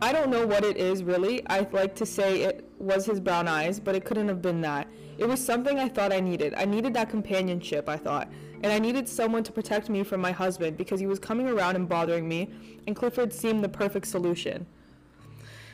[0.00, 1.46] I don't know what it is really.
[1.48, 4.88] I'd like to say it was his brown eyes, but it couldn't have been that.
[5.18, 6.54] It was something I thought I needed.
[6.54, 8.28] I needed that companionship, I thought.
[8.62, 11.76] And I needed someone to protect me from my husband because he was coming around
[11.76, 12.50] and bothering me,
[12.87, 14.66] and Clifford seemed the perfect solution.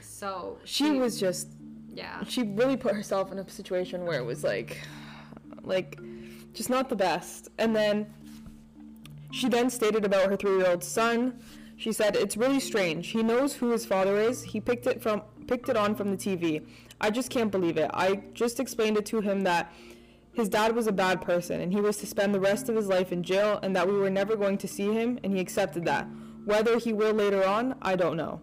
[0.03, 1.49] so She was just
[1.93, 4.79] yeah she really put herself in a situation where it was like
[5.63, 5.99] like
[6.53, 8.07] just not the best and then
[9.31, 11.41] she then stated about her three-year-old son.
[11.77, 13.09] She said it's really strange.
[13.09, 14.43] He knows who his father is.
[14.43, 16.65] He picked it from picked it on from the tv
[17.01, 17.91] i just can't believe it.
[17.93, 19.73] I just explained it to him that
[20.33, 22.87] his dad was a bad person and he was to spend the rest of his
[22.87, 25.85] life in jail and that we were never going to see him and he accepted
[25.87, 26.07] that.
[26.45, 28.41] Whether he will later on i don't know.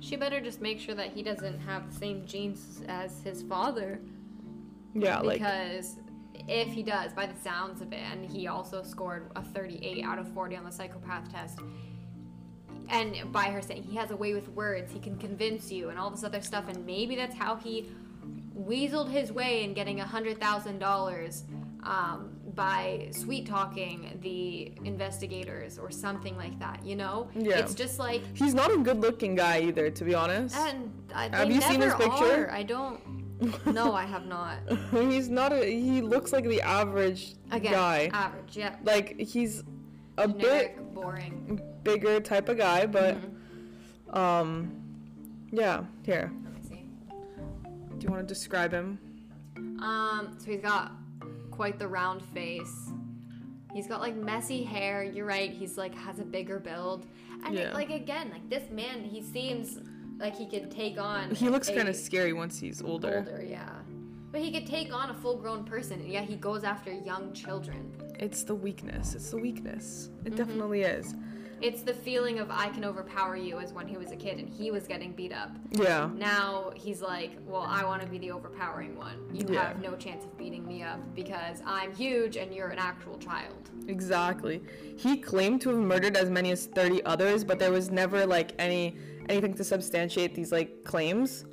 [0.00, 4.00] She better just make sure that he doesn't have the same genes as his father.
[4.94, 5.96] yeah like Because
[6.48, 10.18] if he does, by the sounds of it, and he also scored a 38 out
[10.18, 11.58] of 40 on the psychopath test,
[12.88, 15.98] and by her saying he has a way with words, he can convince you, and
[15.98, 17.90] all this other stuff, and maybe that's how he
[18.56, 21.42] weaseled his way in getting a $100,000
[21.82, 27.28] um, by sweet talking the investigators or something like that, you know?
[27.34, 27.58] Yeah.
[27.58, 31.36] It's just like he's not a good-looking guy either to be honest And I, they
[31.38, 32.48] Have you seen his picture?
[32.48, 32.50] Are.
[32.50, 33.00] I don't.
[33.66, 34.58] No, I have not.
[34.90, 38.56] he's not a he looks like the average Again, guy average.
[38.56, 38.76] Yeah.
[38.84, 39.62] like he's
[40.18, 41.60] a Generic, boring.
[41.82, 44.16] bigger type of guy but Mm-hmm.
[44.18, 44.72] um
[45.52, 46.84] yeah here Let me see.
[47.98, 48.98] do you want to describe him
[49.80, 50.36] Um.
[50.38, 50.92] So he's got
[51.50, 52.90] quite the round face.
[53.72, 55.02] He's got like messy hair.
[55.04, 55.52] You're right.
[55.52, 57.06] He's like has a bigger build.
[57.44, 57.72] And Yeah.
[57.72, 59.78] like again, like this man, he seems
[60.20, 61.30] like he could take on.
[61.34, 63.24] he looks kind of scary once he's older.
[63.28, 63.42] older.
[63.46, 63.68] Yeah.
[64.32, 67.90] But he could take on a full-grown person, and yet he goes after young children.
[68.18, 70.26] it's the weakness it's the weakness Mm-hmm.
[70.28, 71.14] it definitely is
[71.62, 74.48] It's the feeling of I can overpower you as when he was a kid and
[74.48, 75.50] he was getting beat up.
[75.72, 79.18] yeah Now he's like, well, I want to be the overpowering one.
[79.34, 79.68] You Yeah.
[79.68, 83.62] have no chance of beating me up because I'm huge and you're an actual child.
[83.88, 84.62] Exactly.
[84.96, 88.52] He claimed to have murdered as many as 30 others, but there was never like
[88.58, 88.96] any
[89.30, 91.44] anything to substantiate these like claims.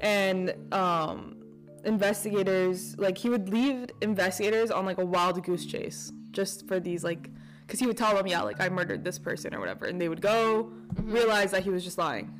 [0.00, 1.36] And um
[1.84, 7.04] investigators like he would leave investigators on like a wild goose chase just for these
[7.04, 7.30] like
[7.68, 10.08] cuz he would tell them yeah like I murdered this person or whatever and they
[10.08, 10.72] would go
[11.02, 12.32] realize that he was just lying.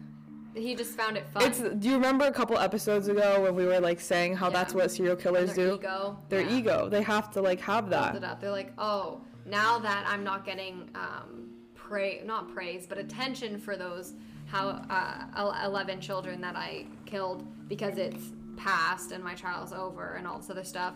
[0.57, 1.43] He just found it fun.
[1.45, 4.75] It's do you remember a couple episodes ago when we were like saying how that's
[4.75, 5.75] what serial killers their do?
[5.75, 6.19] ego.
[6.31, 6.89] Their yeah, ego.
[6.89, 8.41] They have to like have that.
[8.41, 13.77] They're like, oh, now that I'm not getting um, praise, not praise, but attention for
[13.77, 14.15] those
[14.47, 20.27] how uh, eleven children that I killed because it's past and my trial's over and
[20.27, 20.95] all this other stuff.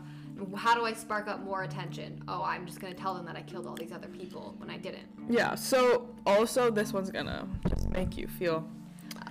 [0.57, 2.23] How do I spark up more attention?
[2.27, 4.79] Oh, I'm just gonna tell them that I killed all these other people when I
[4.79, 5.07] didn't.
[5.29, 5.55] Yeah.
[5.55, 8.67] So also this one's gonna just make you feel.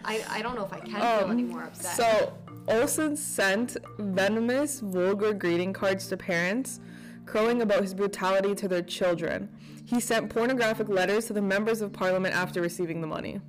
[0.06, 1.96] I, I don't know if I can feel Um, any more upset.
[1.96, 6.80] So Olson sent venomous, vulgar greeting cards to parents,
[7.26, 9.50] crowing about his brutality to their children.
[9.86, 13.42] He sent pornographic letters to the members of parliament after receiving the money.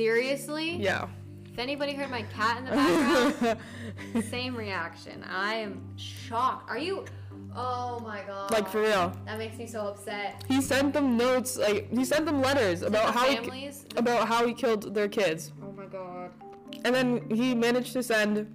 [0.00, 0.76] Seriously?
[0.76, 1.08] Yeah.
[1.52, 5.22] If anybody heard my cat in the background, same reaction.
[5.24, 6.70] I am shocked.
[6.70, 7.04] Are you?
[7.54, 8.50] Oh my god.
[8.50, 9.12] like for real.
[9.26, 10.42] That makes me so upset.
[10.48, 13.84] He sent them notes, like he sent them letters about the how he, families.
[13.96, 15.52] about how he killed their kids.
[15.62, 16.30] oh my god.
[16.82, 18.46] And then he managed to send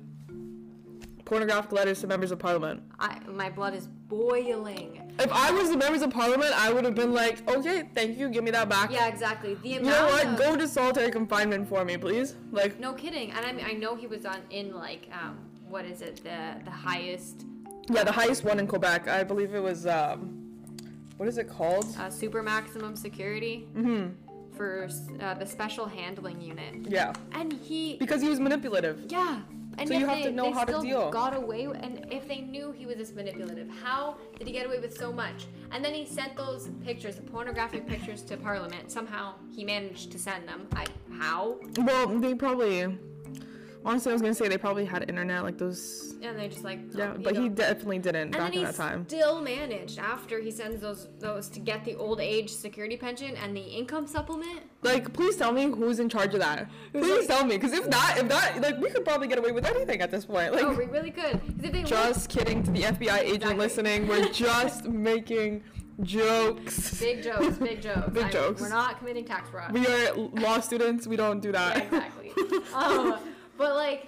[1.26, 2.82] pornographic letters to members of parliament.
[3.00, 5.05] I my blood is boiling.
[5.18, 8.30] If I was the members of parliament, I would have been like, okay, thank you,
[8.30, 8.92] give me that back.
[8.92, 9.56] Yeah, exactly.
[9.56, 10.26] The You amount know what?
[10.28, 12.36] of Go to solitary confinement for me, please.
[12.52, 13.32] Like, no kidding.
[13.32, 15.38] And I mean, I know he was on in like um
[15.70, 17.46] what is it the the highest
[17.90, 19.08] yeah, the highest one in Quebec.
[19.08, 20.42] I believe it was, um,
[21.18, 21.86] what is it called?
[22.00, 24.08] uh, super maximum security hmm
[24.58, 24.88] for
[25.20, 26.76] uh, the special handling unit.
[26.88, 29.06] Yeah, And he because he was manipulative.
[29.10, 29.42] Yeah.
[29.78, 31.10] And So you have they, to know how to deal.
[31.12, 34.66] got away with, and if they knew he was this manipulative, how did he get
[34.66, 35.48] away with so much?
[35.72, 38.92] And then he sent those pictures, the pornographic pictures to Parliament.
[38.92, 40.68] Somehow he managed to send them.
[40.74, 40.86] I
[41.20, 41.58] how?
[41.78, 42.98] Well, they probably,
[43.86, 46.16] honestly, I was gonna say they probably had internet, like those.
[46.22, 49.06] And they just like Yeah, but he definitely didn't and back then in that time.
[49.08, 53.56] still managed after he sends those those to get the old age security pension and
[53.56, 54.62] the income supplement.
[54.82, 56.68] Like, please tell me who's in charge of that.
[56.94, 59.52] Please like- tell me, because if not, if not, like, we could probably get away
[59.52, 60.54] with anything at this point.
[60.54, 61.34] Like, oh, we really could.
[61.34, 63.58] 'Cause if they just kidding to the FBI agent Exactly.
[63.58, 64.08] listening.
[64.08, 65.64] We're just making
[66.04, 67.00] jokes.
[67.00, 68.10] big jokes, big jokes.
[68.14, 68.62] Big I- jokes.
[68.62, 69.72] We're not committing tax fraud.
[69.72, 71.08] We are law students.
[71.08, 71.78] We don't do that.
[71.78, 72.32] Yeah, exactly.
[72.74, 73.20] um,
[73.58, 74.08] but like,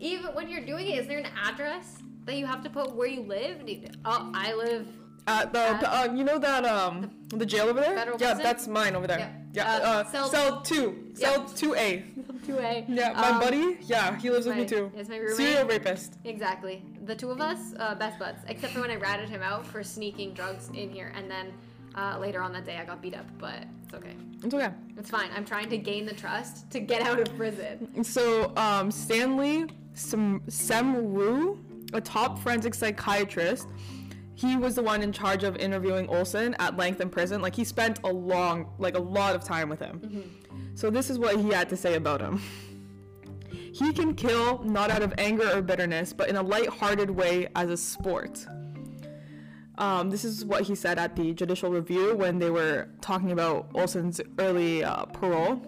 [0.00, 3.06] even when you're doing it, is there an address that you have to put where
[3.08, 3.68] you live?
[3.68, 4.86] You- Oh, I live.
[5.26, 7.94] At the, At- uh, you know that um the jail over there?
[7.96, 8.38] Yeah, prison?
[8.42, 9.18] that's mine over there.
[9.20, 9.32] Yep.
[9.54, 11.30] Yeah, Uh, uh, cell- cell, two, Yeah.
[11.32, 12.04] cell two A.
[12.44, 12.84] Two A.
[12.88, 13.78] Yeah, my Um, buddy.
[13.86, 14.92] Yeah, he lives with me my- too.
[14.98, 15.36] is my roommate?
[15.38, 16.18] Serial rapist.
[16.24, 16.82] Exactly.
[17.06, 18.44] The two of us, uh, best buds.
[18.48, 21.54] Except for when I ratted him out for sneaking drugs in here, and then
[21.94, 23.26] uh, later on that day I got beat up.
[23.38, 24.14] But it's okay.
[24.42, 24.70] It's okay.
[24.96, 25.30] It's fine.
[25.34, 28.04] I'm trying to gain the trust to get out of prison.
[28.04, 31.58] So, um, Stanley Sem- Semrau,
[31.92, 33.68] a top forensic psychiatrist,
[34.34, 37.40] he was the one in charge of interviewing Olson at length in prison.
[37.40, 40.30] Like, he spent a long, like, a lot of time with him.
[40.74, 42.42] So, this is what he had to say about him.
[43.72, 47.70] He can kill not out of anger or bitterness, but in a light-hearted way as
[47.70, 48.44] a sport.
[49.76, 53.68] Um, this is what he said at the judicial review when they were talking about
[53.74, 55.62] Olson's early uh, parole.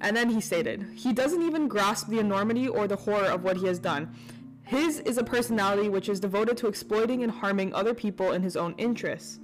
[0.00, 3.56] And then he stated, he doesn't even grasp the enormity or the horror of what
[3.56, 4.14] he has done.
[4.62, 8.56] His is a personality which is devoted to exploiting and harming other people in his
[8.56, 9.40] own interests.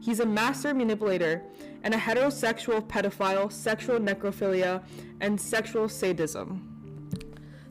[0.00, 1.42] He's a master manipulator
[1.84, 4.82] and a heterosexual pedophile, sexual necrophilia,
[5.20, 6.68] and sexual sadism.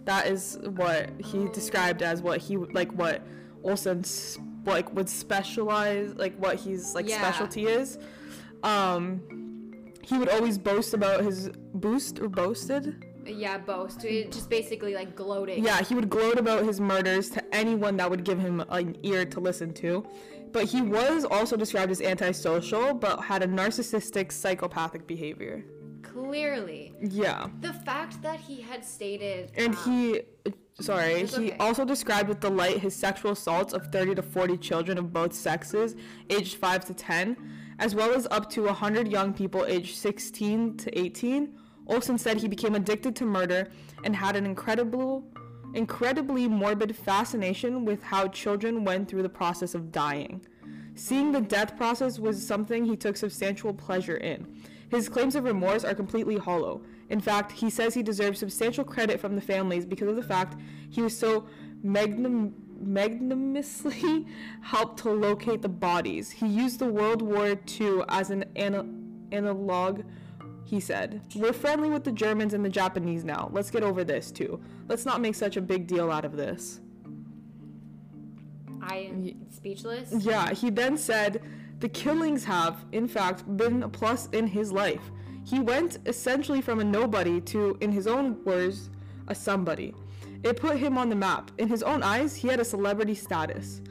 [0.05, 3.21] That is what he described as what he like what
[3.63, 7.17] Olson's like would specialize like what he's like Yeah.
[7.17, 7.97] specialty is.
[8.63, 9.21] Um
[10.03, 13.05] he would always boast about his boost or boasted.
[13.25, 14.01] Yeah, boast.
[14.01, 15.63] Just basically like gloating.
[15.63, 19.25] Yeah, he would gloat about his murders to anyone that would give him an ear
[19.25, 20.05] to listen to.
[20.51, 25.63] But he was also described as antisocial, but had a narcissistic, psychopathic behavior.
[26.13, 26.93] Clearly.
[26.99, 27.47] Yeah.
[27.61, 29.51] The fact that he had stated.
[29.55, 30.21] And um, he,
[30.79, 31.57] sorry, he okay.
[31.57, 35.95] also described with delight his sexual assaults of 30 to 40 children of both sexes,
[36.29, 37.37] aged 5 to 10,
[37.79, 41.57] as well as up to 100 young people aged 16 to 18.
[41.87, 43.69] Olson said he became addicted to murder
[44.03, 45.23] and had an incredible,
[45.73, 50.45] incredibly morbid fascination with how children went through the process of dying.
[50.95, 54.61] Seeing the death process was something he took substantial pleasure in.
[54.91, 56.81] His claims of remorse are completely hollow.
[57.09, 60.57] In fact, he says he deserves substantial credit from the families because of the fact
[60.89, 61.47] he was so
[61.81, 64.27] magnum- magnanimously
[64.61, 66.29] helped to locate the bodies.
[66.29, 68.85] He used the World War II as an ana-
[69.31, 70.01] analog.
[70.65, 73.49] He said, We're friendly with the Germans and the Japanese now.
[73.53, 74.61] Let's get over this too.
[74.89, 76.81] Let's not make such a big deal out of this.
[78.81, 80.11] I am speechless.
[80.11, 81.41] Yeah, he then said
[81.81, 85.01] the killings have, in fact, been a plus in his life.
[85.43, 88.91] He went essentially from a nobody to, in his own words,
[89.27, 89.95] a somebody.
[90.43, 91.49] It put him on the map.
[91.57, 93.81] In his own eyes, he had a celebrity status.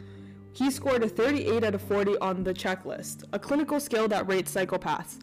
[0.53, 4.55] He scored a 38 out of 40 on the checklist, a clinical scale that rates
[4.55, 5.19] psychopaths.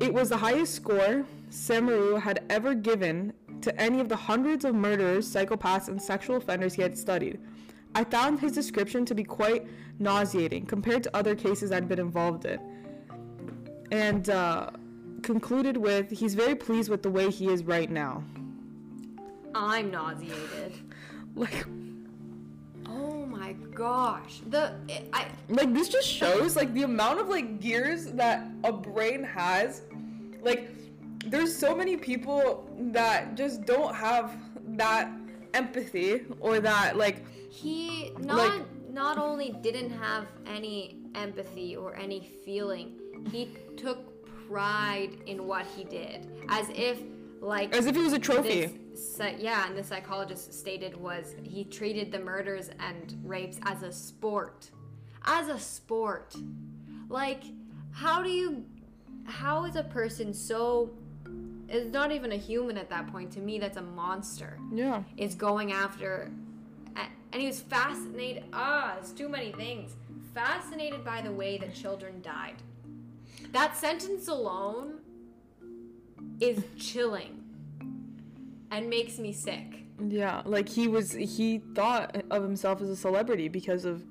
[0.00, 4.74] It was the highest score Semrau had ever given to any of the hundreds of
[4.74, 7.38] murderers, psychopaths, and sexual offenders he had studied.
[7.96, 9.66] I found his description to be quite
[9.98, 12.60] nauseating compared to other cases I'd been involved in.
[13.90, 14.68] And uh,
[15.22, 18.22] concluded with he's very pleased with the way he is right now.
[19.54, 20.74] I'm nauseated.
[21.34, 21.66] Like,
[22.86, 24.40] Oh my gosh.
[24.46, 24.74] The
[25.12, 29.82] I like this just shows like the amount of like gears that a brain has
[30.40, 30.70] like
[31.26, 34.38] there's so many people that just don't have
[34.68, 35.10] that
[35.56, 42.20] empathy or that like he not Like- not only didn't have any empathy or any
[42.44, 42.98] feeling,
[43.30, 43.98] he took
[44.48, 46.98] pride in what he did, as if
[47.40, 51.64] like as if it was a trophy this, yeah, and the psychologist stated was he
[51.64, 54.70] treated the murders and rapes as a sport,
[55.24, 56.34] as a sport.
[57.08, 57.42] Like,
[57.92, 58.64] how do you,
[59.24, 60.90] how is a person so?
[61.68, 63.32] Is not even a human at that point.
[63.32, 64.58] To me, that's a monster.
[64.72, 66.30] yeah Is going after,
[67.32, 68.44] and he was fascinated.
[68.52, 69.92] Ah, it's too many things.
[70.32, 72.56] Fascinated by the way that children died.
[73.52, 75.00] That sentence alone
[76.40, 77.42] is chilling
[78.70, 79.84] and makes me sick.
[80.08, 84.02] yeah like he was he thought of himself as a celebrity because of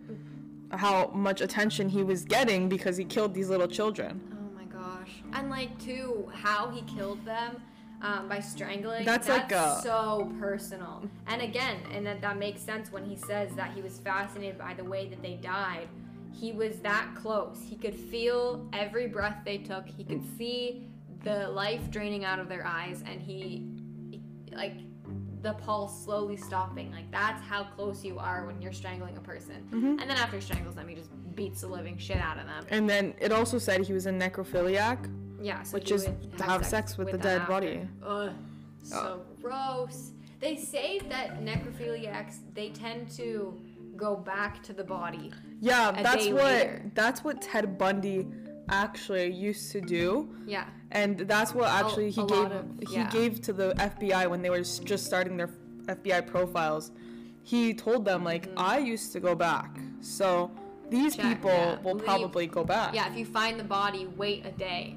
[0.71, 4.19] how much attention he was getting because he killed these little children.
[5.35, 7.61] And like too, how he killed them
[8.01, 9.05] um, by strangling.
[9.05, 11.03] That's like a- so personal.
[11.27, 14.73] And again, and that, that makes sense when he says that he was fascinated by
[14.73, 15.87] the way that they died.
[16.31, 17.59] He was that close.
[17.63, 19.87] He could feel every breath they took.
[19.87, 20.87] He could see
[21.23, 23.65] the life draining out of their eyes, and he,
[24.51, 24.73] like,
[25.41, 26.91] the pulse slowly stopping.
[26.91, 29.63] Like that's how close you are when you're strangling a person.
[29.69, 29.99] Mm-hmm.
[29.99, 32.65] And then after he strangles them, he just beats the living shit out of them.
[32.69, 34.97] and then it also said he was a necrophiliac
[35.41, 37.51] Yeah, so Which is to have sex with the dead after.
[37.53, 37.87] body.
[38.03, 38.31] Ugh,
[38.81, 39.41] so oh.
[39.41, 40.11] gross.
[40.39, 43.59] They say that necrophiliacs they tend to
[43.95, 45.31] go back to the body.
[45.61, 46.91] yeah that's what later.
[46.95, 48.27] that's what ted bundy
[48.69, 53.09] actually used to do Yeah, and that's what actually he gave of- he yeah.
[53.09, 55.49] gave to the FBI when they were just starting their
[55.85, 56.91] FBI profiles.
[57.43, 58.59] He told them like mm-hmm.
[58.59, 60.51] I used to go back, so
[60.89, 61.21] these Mm-hmm.
[61.29, 61.79] Check, people yeah.
[61.81, 62.93] will Leave- probably go back.
[62.93, 63.09] yeah.
[63.09, 64.95] If you find the body, wait a day.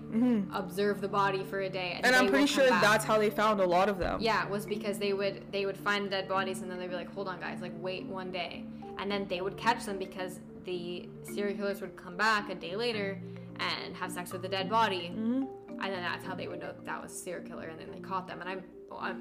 [0.53, 2.15] Observe the body for a day, and, Mm-hmm.
[2.15, 2.83] and I'm pretty sure back.
[2.83, 4.21] that's how they found a lot of them.
[4.21, 6.89] Yeah, it was because they would they would find the dead bodies and then they'd
[6.91, 8.65] be like, hold on guys, like wait one day,
[8.99, 12.77] and then they would catch them because the serial killers would come back a day
[12.77, 13.21] later
[13.59, 15.45] and have sex with the dead body, Mm-hmm.
[15.83, 17.91] and then that's how they would know that, that was a serial killer, and then
[17.91, 18.41] they caught them.
[18.41, 18.63] And I'm
[18.93, 19.15] I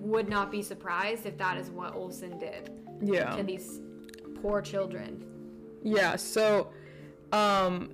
[0.00, 2.70] would not be surprised if that is what Olson did
[3.02, 3.30] Yeah.
[3.36, 3.80] to these
[4.42, 5.24] poor children.
[5.82, 6.70] Yeah, so
[7.32, 7.90] um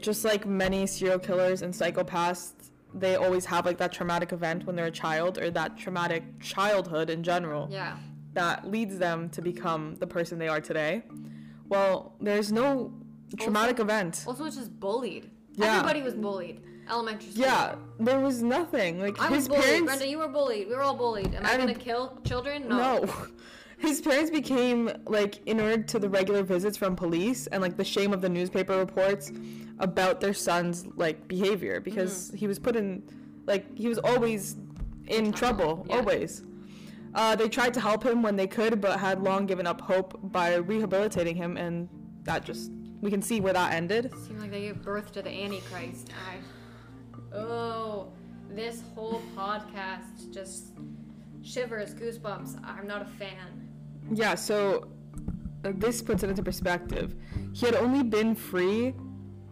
[0.00, 2.52] just like many serial killers and psychopaths,
[2.94, 7.10] they always have like that traumatic event when they're a child or that traumatic childhood
[7.10, 7.96] in general Yeah,
[8.34, 11.02] that leads them to become the person they are today.
[11.68, 12.92] Well, there's no
[13.38, 14.24] traumatic event.
[14.26, 15.30] also it's just bullied.
[15.54, 15.76] Yeah.
[15.76, 16.60] Everybody was bullied.
[16.90, 17.44] Elementary school.
[17.44, 19.00] Yeah, there was nothing.
[19.00, 19.64] Like I was his bullied.
[19.64, 20.68] parents Brenda, you were bullied.
[20.68, 21.34] We were all bullied.
[21.34, 22.68] Am I I gonna kill children?
[22.68, 22.76] No.
[23.04, 23.14] No.
[23.82, 28.12] His parents became like inured to the regular visits from police and like the shame
[28.12, 29.32] of the newspaper reports
[29.80, 32.36] about their son's like behavior because Mm-hmm.
[32.36, 33.02] he was put in
[33.46, 34.56] like he was always
[35.08, 35.96] in trouble, yeah.
[35.96, 36.44] always.
[37.14, 40.18] Uh, they tried to help him when they could, but had long given up hope
[40.32, 41.88] by rehabilitating him, and
[42.22, 42.70] that just
[43.02, 44.12] we can see where that ended.
[44.26, 46.08] Seemed like they gave birth to the Antichrist.
[46.30, 48.12] I, oh,
[48.48, 50.68] this whole podcast just
[51.42, 52.64] shivers, goosebumps.
[52.64, 53.68] I'm not a fan.
[54.10, 54.88] Yeah, so
[55.64, 57.14] uh, this puts it into perspective.
[57.52, 58.94] He had only been free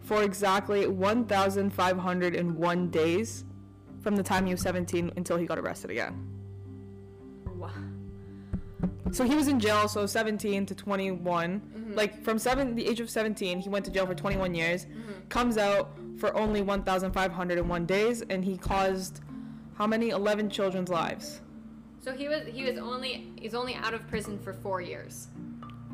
[0.01, 3.45] for exactly 1,501 days
[4.01, 6.27] from the time he was 17 until he got arrested again.
[7.55, 7.69] Wow.
[9.11, 11.91] So he was in jail, so 17 to 21.
[11.93, 14.87] Like from seven, the age of 17, he went to jail for 21 years.
[15.29, 19.21] Comes out for only 1,501 days, and he caused
[19.75, 20.09] how many?
[20.09, 21.41] 11 children's lives.
[22.01, 25.27] So he was he was only he's only out of prison for four years.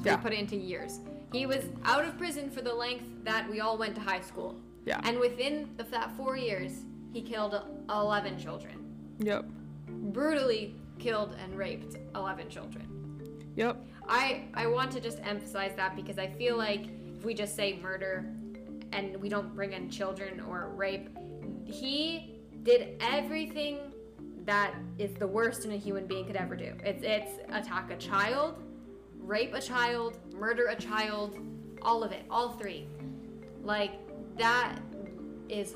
[0.03, 0.18] So Yeah.
[0.18, 0.99] put it into years.
[1.34, 4.55] He was out of prison for the length that we all went to high school.
[4.86, 5.01] Yeah.
[5.03, 6.72] And within the, that four years,
[7.12, 8.76] he killed 11 children.
[9.20, 9.45] Yep.
[10.14, 12.88] Brutally killed and raped 11 children.
[13.58, 13.86] Yep.
[14.08, 16.86] I I want to just emphasize that because I feel like
[17.18, 18.26] if we just say murder
[18.93, 21.10] and we don't bring in children or rape,
[21.66, 23.80] he did everything
[24.48, 26.74] that is the worst in a human being could ever do.
[26.84, 28.64] It's it's attack a child,
[29.20, 31.38] rape a child, murder a child,
[31.82, 32.88] all of it, all three.
[33.62, 33.91] Like
[34.38, 34.80] that
[35.50, 35.76] is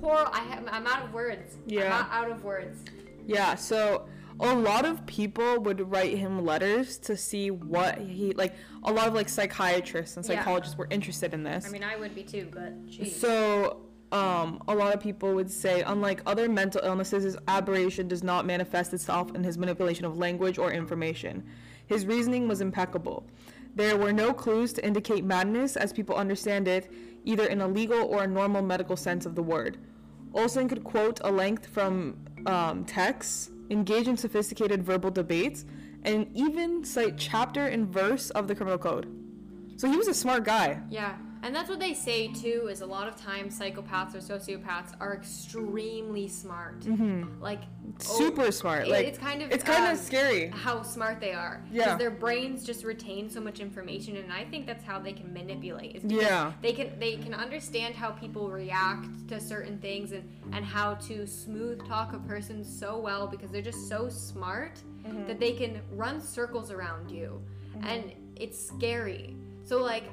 [0.00, 0.32] horrible.
[0.34, 1.58] I have, I'm out of words.
[1.66, 2.06] Yeah.
[2.10, 2.78] I'm out, of words.
[3.26, 4.06] Yeah, so
[4.40, 9.06] a lot of people would write him letters to see what he like a lot
[9.08, 10.36] of like psychiatrists and Yeah.
[10.36, 11.66] psychologists were interested in this.
[11.66, 13.14] I mean, I would be too, but geez.
[13.20, 13.82] So,
[14.12, 18.44] um, a lot of people would say, unlike other mental illnesses, his aberration does not
[18.44, 21.42] manifest itself in his manipulation of language or information.
[21.86, 23.26] His reasoning was impeccable.
[23.74, 26.92] There were no clues to indicate madness as people understand it,
[27.24, 29.78] either in a legal or a normal medical sense of the word.
[30.34, 35.64] Olson could quote a length from um, texts, engage in sophisticated verbal debates,
[36.04, 39.06] and even cite chapter and verse of the criminal code.
[39.76, 40.80] So he was a smart guy.
[40.90, 42.68] Yeah, and that's what they say too.
[42.70, 46.86] Is a lot of times psychopaths or sociopaths are extremely smart.
[47.40, 47.62] Like
[48.08, 48.86] oh, Super smart.
[48.86, 50.48] it- Like it's kind of it's kind um, of scary.
[50.48, 51.62] how smart they are.
[51.70, 51.84] Yeah.
[51.84, 55.32] Because their brains just retain so much information, and I think that's how they can
[55.32, 55.96] manipulate.
[55.96, 56.52] is Yeah.
[56.62, 61.26] They can they can understand how people react to certain things and and how to
[61.26, 65.26] smooth talk a person so well because they're just so smart Mm-hmm.
[65.26, 67.42] that they can run circles around you,
[67.82, 69.34] and it's scary.
[69.64, 70.04] So like.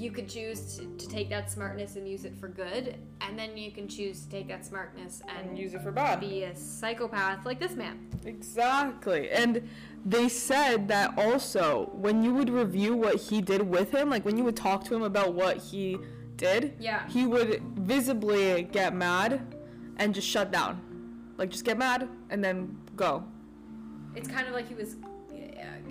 [0.00, 3.54] You could choose to, to take that smartness and use it for good, and then
[3.56, 6.20] you can choose to take that smartness and And use it for bad.
[6.20, 7.98] be a psychopath like this man.
[8.24, 9.30] Exactly.
[9.30, 9.68] And
[10.06, 14.38] they said that also when you would review what he did with him, like when
[14.38, 15.98] you would talk to him about what he
[16.36, 17.06] did, Yeah.
[17.08, 19.42] he would visibly get mad
[19.98, 20.80] and just shut down.
[21.36, 23.24] Like just get mad and then go.
[24.16, 24.96] it's kind of like he was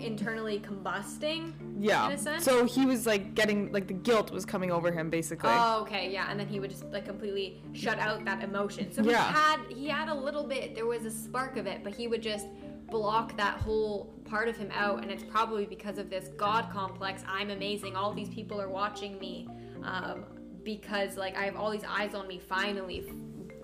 [0.02, 1.54] internally combusting.
[1.80, 2.08] Yeah.
[2.08, 2.43] In a sense?
[2.43, 5.50] So he was like getting like the guilt was coming over him basically.
[5.52, 8.91] Oh, okay, yeah, and then he would just like completely shut out that emotion.
[8.91, 9.32] So he Yeah.
[9.32, 10.76] had he had a little bit.
[10.76, 12.47] There was a spark of it, but he would just
[12.89, 17.24] block that whole part of him out, and it's probably because of this God complex.
[17.28, 17.95] I'm amazing.
[17.95, 19.47] All these people are watching me,
[19.84, 20.26] um,
[20.64, 22.39] because like I have all these eyes on me.
[22.39, 23.12] Finally,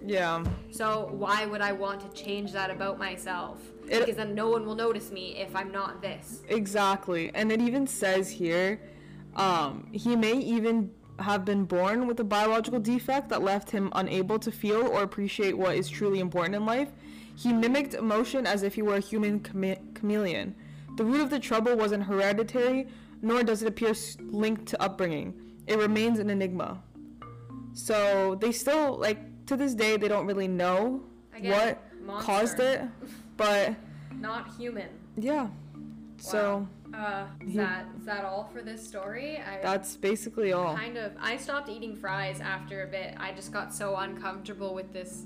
[0.06, 0.44] yeah.
[0.72, 3.60] so why would I want to change that about myself?
[3.90, 6.42] It- because then no one will notice me if I'm not this.
[6.50, 7.32] Exactly.
[7.34, 8.80] And it even says here,
[9.36, 14.38] um, he may even have been born with a biological defect that left him unable
[14.40, 16.90] to feel or appreciate what is truly important in life.
[17.38, 20.56] He mimicked emotion as if he were a human chame- chameleon.
[20.98, 22.88] The root of the trouble wasn't hereditary,
[23.22, 25.34] nor does it appear linked to upbringing.
[25.68, 26.82] It remains an enigma.
[27.74, 31.04] So they still, like, to this day, they don't really know
[31.36, 32.26] Again, what monster.
[32.26, 32.82] caused it.
[33.38, 33.76] But
[34.20, 34.90] Not human.
[35.18, 35.48] yeah.
[36.18, 39.38] So Uh, is that is that all for this story?
[39.38, 40.76] I that's basically all.
[40.76, 43.16] kind of I stopped eating fries after a bit.
[43.20, 45.26] I just got so uncomfortable with this,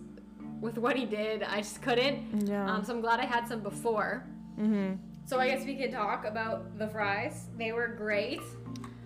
[0.62, 1.44] with what he did.
[1.44, 2.48] I just couldn't.
[2.48, 2.66] Yeah.
[2.70, 4.26] Um, so I'm glad I had some before.
[4.60, 4.96] Mm-hmm.
[5.28, 7.50] So I guess we could talk about the fries.
[7.58, 8.42] They were great.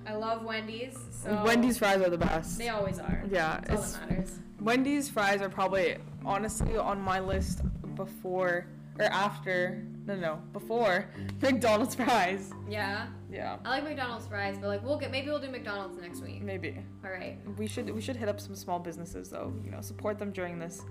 [0.07, 0.97] I love Wendy's.
[1.11, 2.57] So Wendy's fries are the best.
[2.57, 3.23] They always are.
[3.29, 4.39] Yeah, That's all that matters.
[4.61, 7.61] Wendy's fries are probably honestly on my list
[7.95, 8.67] before
[8.99, 9.85] or after.
[10.05, 11.09] No, no, before
[11.41, 12.51] McDonald's fries.
[12.69, 13.07] Yeah.
[13.31, 16.43] Yeah, I like McDonald's fries, but like we'll get maybe we'll do McDonald's next week.
[16.43, 17.39] maybe All right.
[17.57, 19.51] we should we should hit up some small businesses though.
[19.65, 20.83] You know, support them during this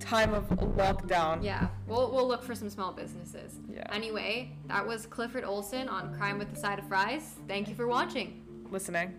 [0.00, 1.44] time of lockdown.
[1.44, 3.60] Yeah, we'll we'll look for some small businesses.
[3.72, 3.86] Yeah.
[3.92, 7.36] Anyway, that was Clifford Olson on Crime with the Side of Fries.
[7.46, 8.42] Thank you for watching.
[8.72, 9.14] Listening.